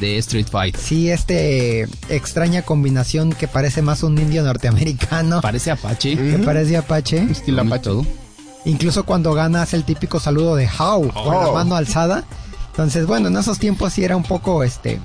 de 0.00 0.16
Street 0.18 0.46
Fight. 0.50 0.76
Sí, 0.76 1.10
este 1.10 1.82
extraña 2.08 2.62
combinación 2.62 3.32
que 3.32 3.46
parece 3.46 3.82
más 3.82 4.02
un 4.02 4.16
indio 4.18 4.42
norteamericano. 4.42 5.40
Parece 5.42 5.70
Apache. 5.70 6.16
que 6.16 6.38
parece 6.38 6.76
Apache. 6.78 7.18
Estilo 7.30 7.60
Apache. 7.62 7.82
Todo. 7.84 8.06
Incluso 8.64 9.04
cuando 9.04 9.34
gana 9.34 9.62
hace 9.62 9.76
el 9.76 9.84
típico 9.84 10.18
saludo 10.18 10.56
de 10.56 10.66
How 10.66 11.10
con 11.12 11.34
la 11.34 11.48
Oh. 11.48 11.54
mano 11.54 11.76
alzada. 11.76 12.24
Entonces, 12.70 13.06
bueno, 13.06 13.28
en 13.28 13.36
esos 13.36 13.58
tiempos 13.58 13.92
sí 13.92 14.02
era 14.02 14.16
un 14.16 14.22
poco 14.24 14.62
este 14.64 14.98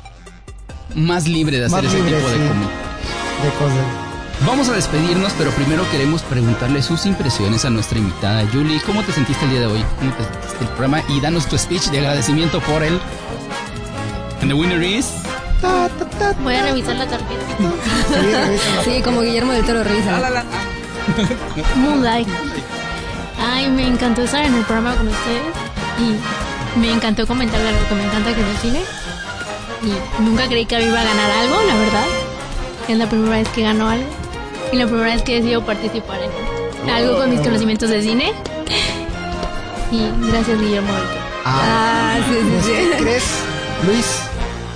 Más 0.95 1.27
libre 1.27 1.59
de 1.59 1.65
hacer 1.65 1.83
Más 1.83 1.93
ese 1.93 2.01
libre, 2.01 2.15
tipo 2.17 2.29
de 2.29 2.35
sí. 2.35 2.41
de 3.43 3.49
cosas. 3.59 4.06
Vamos 4.45 4.69
a 4.69 4.73
despedirnos, 4.73 5.33
pero 5.37 5.51
primero 5.51 5.89
queremos 5.89 6.21
preguntarle 6.21 6.81
sus 6.81 7.05
impresiones 7.05 7.65
a 7.65 7.69
nuestra 7.69 7.97
invitada 7.97 8.45
Julie. 8.51 8.79
¿Cómo 8.85 9.03
te 9.03 9.11
sentiste 9.11 9.43
el 9.45 9.51
día 9.51 9.59
de 9.61 9.65
hoy? 9.65 9.85
¿Cómo 9.99 10.11
te 10.13 10.23
sentiste 10.23 10.63
el 10.63 10.69
programa? 10.69 11.01
Y 11.09 11.19
danos 11.19 11.47
tu 11.47 11.57
speech 11.57 11.87
de 11.89 11.99
agradecimiento 11.99 12.61
por 12.61 12.83
él. 12.83 12.99
And 14.41 14.49
the 14.49 14.53
winner 14.53 14.81
is... 14.81 15.11
Voy 16.43 16.55
a 16.55 16.63
revisar 16.63 16.95
la 16.95 17.07
tarjeta. 17.07 17.43
Sí, 18.85 19.01
como 19.01 19.21
Guillermo 19.21 19.53
del 19.53 19.65
Toro 19.65 19.83
revisa. 19.83 20.43
Moonlight. 21.75 22.27
Ay, 23.53 23.69
me 23.69 23.87
encantó 23.87 24.21
estar 24.21 24.45
en 24.45 24.53
el 24.53 24.63
programa 24.63 24.95
con 24.95 25.07
ustedes 25.07 25.55
y 25.99 26.79
me 26.79 26.91
encantó 26.91 27.25
comentar 27.25 27.59
de 27.59 27.69
algo 27.69 27.87
que 27.89 27.95
me 27.95 28.03
encanta 28.05 28.33
que 28.33 28.41
es 28.41 28.47
el 28.47 28.57
cine. 28.57 28.81
Y 29.83 30.21
nunca 30.21 30.47
creí 30.47 30.65
que 30.65 30.81
iba 30.81 31.01
a 31.01 31.03
ganar 31.03 31.31
algo, 31.31 31.55
la 31.63 31.75
verdad. 31.75 32.05
Es 32.87 32.97
la 32.97 33.09
primera 33.09 33.37
vez 33.37 33.49
que 33.49 33.63
gano 33.63 33.89
algo 33.89 34.26
y 34.71 34.75
la 34.75 34.85
primera 34.85 35.13
vez 35.13 35.21
que 35.23 35.33
he 35.33 35.35
decidido 35.35 35.65
participar 35.65 36.19
en 36.21 36.89
algo 36.89 37.17
con 37.17 37.29
mis 37.29 37.41
conocimientos 37.41 37.89
de 37.89 38.01
cine. 38.01 38.33
Y 39.91 40.09
gracias, 40.29 40.59
Guillermo. 40.59 40.93
del 40.93 41.03
Toro. 41.03 41.21
Ah, 41.45 42.17
sí, 42.27 42.35
sí, 42.35 42.65
sí. 42.65 42.89
¿Qué 42.91 42.97
crees, 43.03 43.23
Luis? 43.85 44.05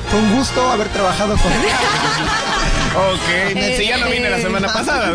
Fue 0.10 0.20
un 0.20 0.36
gusto 0.38 0.72
haber 0.72 0.88
trabajado 0.90 1.36
con 1.38 1.52
Ok, 2.94 3.78
sí, 3.78 3.88
ya 3.88 3.98
no 3.98 4.10
vine 4.10 4.30
la 4.30 4.40
semana 4.40 4.68
pasada. 4.68 5.14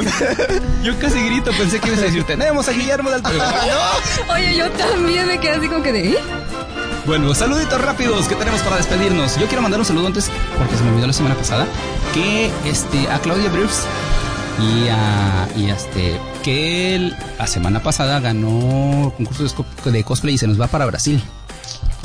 Yo 0.82 0.98
casi 0.98 1.22
grito, 1.26 1.50
pensé 1.52 1.78
que 1.78 1.88
ibas 1.88 2.00
a 2.00 2.04
decir, 2.04 2.24
tenemos 2.24 2.66
a 2.68 2.72
Guillermo 2.72 3.10
del 3.10 3.22
Toro. 3.22 3.38
Oye, 4.32 4.56
yo 4.56 4.70
también 4.70 5.26
me 5.26 5.38
quedé 5.38 5.52
así 5.52 5.68
como 5.68 5.82
que 5.82 5.92
de... 5.92 6.10
¿eh? 6.12 6.18
Bueno, 7.04 7.34
saluditos 7.34 7.80
rápidos 7.80 8.26
que 8.26 8.34
tenemos 8.34 8.62
para 8.62 8.76
despedirnos. 8.76 9.38
Yo 9.38 9.46
quiero 9.46 9.62
mandar 9.62 9.78
un 9.78 9.86
saludo 9.86 10.06
antes, 10.06 10.30
porque 10.58 10.76
se 10.76 10.82
me 10.82 10.90
olvidó 10.90 11.06
la 11.06 11.12
semana 11.12 11.34
pasada, 11.34 11.66
que 12.14 12.50
este, 12.64 13.08
a 13.10 13.18
Claudia 13.18 13.50
Bruce 13.50 13.82
y 14.60 14.88
a, 14.88 15.48
y 15.56 15.70
a 15.70 15.74
este, 15.74 16.18
que 16.42 16.94
él, 16.94 17.16
la 17.38 17.46
semana 17.46 17.82
pasada 17.82 18.20
ganó 18.20 19.12
concurso 19.16 19.64
de, 19.90 20.04
cosplay 20.04 20.34
y 20.34 20.38
se 20.38 20.46
nos 20.46 20.60
va 20.60 20.66
para 20.66 20.86
Brasil. 20.86 21.22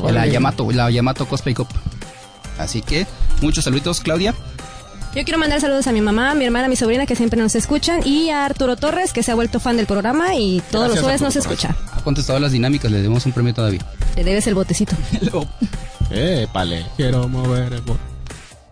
La 0.04 0.26
Yamato, 0.26 0.72
la 0.72 0.90
Yamato 0.90 1.28
Cosplay 1.28 1.54
Cup. 1.54 1.68
Así 2.58 2.82
que, 2.82 3.06
muchos 3.42 3.64
saluditos, 3.64 4.00
Claudia. 4.02 4.34
Yo 5.14 5.24
quiero 5.26 5.38
mandar 5.40 5.60
saludos 5.60 5.88
a 5.88 5.92
mi 5.92 6.00
mamá, 6.02 6.34
mi 6.36 6.46
hermana, 6.46 6.70
mi 6.70 6.76
sobrina 6.78 7.06
que 7.06 7.16
siempre 7.18 7.40
nos 7.40 7.54
escuchan 7.56 8.00
y 8.06 8.30
a 8.30 8.46
Arturo 8.46 8.78
Torres 8.78 9.12
que 9.12 9.24
se 9.24 9.32
ha 9.32 9.36
vuelto 9.36 9.60
fan 9.60 9.76
del 9.76 9.86
programa 9.86 10.36
y 10.36 10.62
todos 10.72 10.90
los 10.90 11.02
jueves 11.02 11.22
nos 11.22 11.36
escucha. 11.36 11.76
Ha 11.94 12.02
contestado 12.02 12.40
las 12.40 12.54
dinámicas, 12.54 12.90
le 12.90 12.98
debemos 12.98 13.26
un 13.26 13.34
premio 13.34 13.54
todavía. 13.54 13.86
Te 14.16 14.24
debes 14.24 14.48
el 14.48 14.56
botecito. 14.56 14.96
Eh, 16.14 16.46
pale. 16.52 16.86
Quiero 16.98 17.30
mover 17.30 17.72
el 17.72 17.80
bo- 17.84 17.98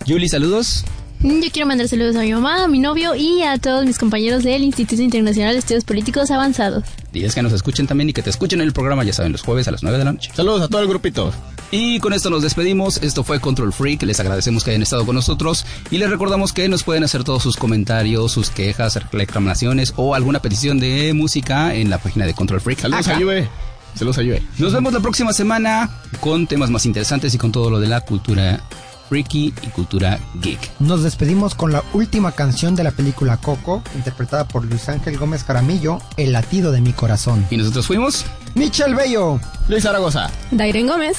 Julie, 0.05 0.27
saludos. 0.27 0.83
Yo 1.21 1.51
quiero 1.51 1.67
mandar 1.67 1.89
saludos 1.89 2.15
a 2.15 2.21
mi 2.21 2.31
mamá, 2.31 2.63
a 2.63 2.67
mi 2.69 2.79
novio 2.79 3.13
y 3.13 3.41
a 3.41 3.57
todos 3.57 3.85
mis 3.85 3.99
compañeros 3.99 4.41
del 4.43 4.63
Instituto 4.63 5.01
Internacional 5.01 5.51
de 5.51 5.59
Estudios 5.59 5.83
Políticos 5.83 6.31
Avanzados. 6.31 6.85
Diles 7.11 7.35
que 7.35 7.41
nos 7.41 7.51
escuchen 7.51 7.87
también 7.87 8.09
y 8.09 8.13
que 8.13 8.21
te 8.21 8.29
escuchen 8.29 8.61
en 8.61 8.67
el 8.67 8.71
programa, 8.71 9.03
ya 9.03 9.11
saben, 9.11 9.33
los 9.33 9.41
jueves 9.41 9.67
a 9.67 9.71
las 9.71 9.83
9 9.83 9.97
de 9.97 10.05
la 10.05 10.13
noche. 10.13 10.31
Saludos 10.33 10.61
a 10.61 10.67
todo 10.69 10.81
el 10.81 10.87
grupito. 10.87 11.33
Y 11.71 11.99
con 11.99 12.13
esto 12.13 12.29
nos 12.29 12.41
despedimos. 12.41 13.03
Esto 13.03 13.25
fue 13.25 13.41
Control 13.41 13.73
Freak. 13.73 14.03
Les 14.03 14.17
agradecemos 14.21 14.63
que 14.63 14.69
hayan 14.71 14.81
estado 14.81 15.05
con 15.05 15.13
nosotros 15.13 15.65
y 15.91 15.97
les 15.97 16.09
recordamos 16.09 16.53
que 16.53 16.69
nos 16.69 16.83
pueden 16.83 17.03
hacer 17.03 17.25
todos 17.25 17.43
sus 17.43 17.57
comentarios, 17.57 18.31
sus 18.31 18.49
quejas, 18.49 18.97
reclamaciones 19.11 19.93
o 19.97 20.15
alguna 20.15 20.41
petición 20.41 20.79
de 20.79 21.13
música 21.13 21.75
en 21.75 21.89
la 21.89 21.97
página 21.97 22.27
de 22.27 22.33
Control 22.33 22.61
Freak. 22.61 22.79
Saludos 22.79 23.07
Acá. 23.09 23.17
a 23.17 23.19
Juve. 23.19 23.49
Saludos 23.93 24.19
a 24.19 24.21
Juve. 24.21 24.41
Nos 24.57 24.71
vemos 24.71 24.93
la 24.93 25.01
próxima 25.01 25.33
semana 25.33 25.89
con 26.21 26.47
temas 26.47 26.69
más 26.69 26.85
interesantes 26.85 27.33
y 27.33 27.37
con 27.37 27.51
todo 27.51 27.69
lo 27.69 27.81
de 27.81 27.87
la 27.87 28.01
cultura 28.01 28.61
freaky 29.09 29.53
y 29.63 29.67
cultura 29.67 30.19
geek. 30.35 30.59
Nos 30.79 31.03
despedimos 31.03 31.55
con 31.55 31.71
la 31.71 31.83
última 31.93 32.31
canción 32.31 32.75
de 32.75 32.83
la 32.83 32.91
película 32.91 33.37
Coco, 33.37 33.81
interpretada 33.95 34.47
por 34.47 34.63
Luis 34.65 34.87
Ángel 34.87 35.17
Gómez 35.17 35.43
Caramillo, 35.43 35.99
El 36.15 36.31
latido 36.31 36.71
de 36.71 36.81
mi 36.81 36.93
corazón. 36.93 37.45
Y 37.49 37.57
nosotros 37.57 37.87
fuimos 37.87 38.25
Michel 38.55 38.95
Bello. 38.95 39.39
Luis 39.67 39.83
Zaragoza. 39.83 40.29
Dairen 40.51 40.87
Gómez. 40.87 41.17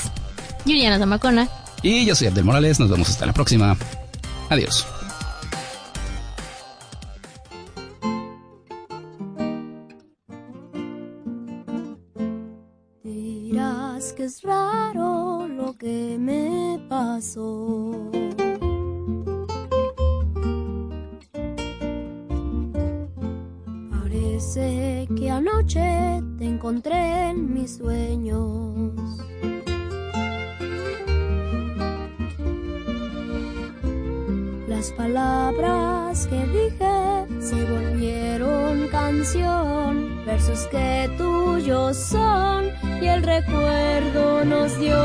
Juliana 0.64 0.98
Zamacona. 0.98 1.48
y 1.82 2.04
yo 2.04 2.14
soy 2.14 2.28
Abdel 2.28 2.44
Morales. 2.44 2.78
Nos 2.78 2.90
vemos 2.90 3.08
hasta 3.10 3.26
la 3.26 3.32
próxima. 3.32 3.76
Adiós. 4.50 4.86
Dirás 13.02 14.12
que 14.14 14.24
es 14.24 14.42
raro 14.42 15.46
lo 15.48 15.72
que 15.76 16.16
me 16.18 16.59
pasó. 16.88 18.10
Parece 23.90 25.08
que 25.16 25.30
anoche 25.30 26.22
te 26.38 26.46
encontré 26.46 27.30
en 27.30 27.54
mis 27.54 27.76
sueños. 27.76 28.92
Las 34.68 34.90
palabras 34.92 36.26
que 36.26 36.46
dije 36.46 37.40
se 37.40 37.64
volvieron 37.70 38.88
canción, 38.88 40.24
versos 40.24 40.66
que 40.70 41.10
tuyos 41.18 41.96
son 41.96 42.64
y 43.02 43.06
el 43.06 43.22
recuerdo 43.22 44.44
nos 44.44 44.78
dio 44.78 44.96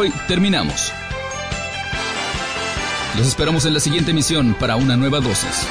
hoy 0.00 0.10
terminamos. 0.26 0.92
Los 3.18 3.26
esperamos 3.26 3.66
en 3.66 3.74
la 3.74 3.80
siguiente 3.80 4.12
emisión 4.12 4.54
para 4.54 4.76
una 4.76 4.96
nueva 4.96 5.20
dosis. 5.20 5.66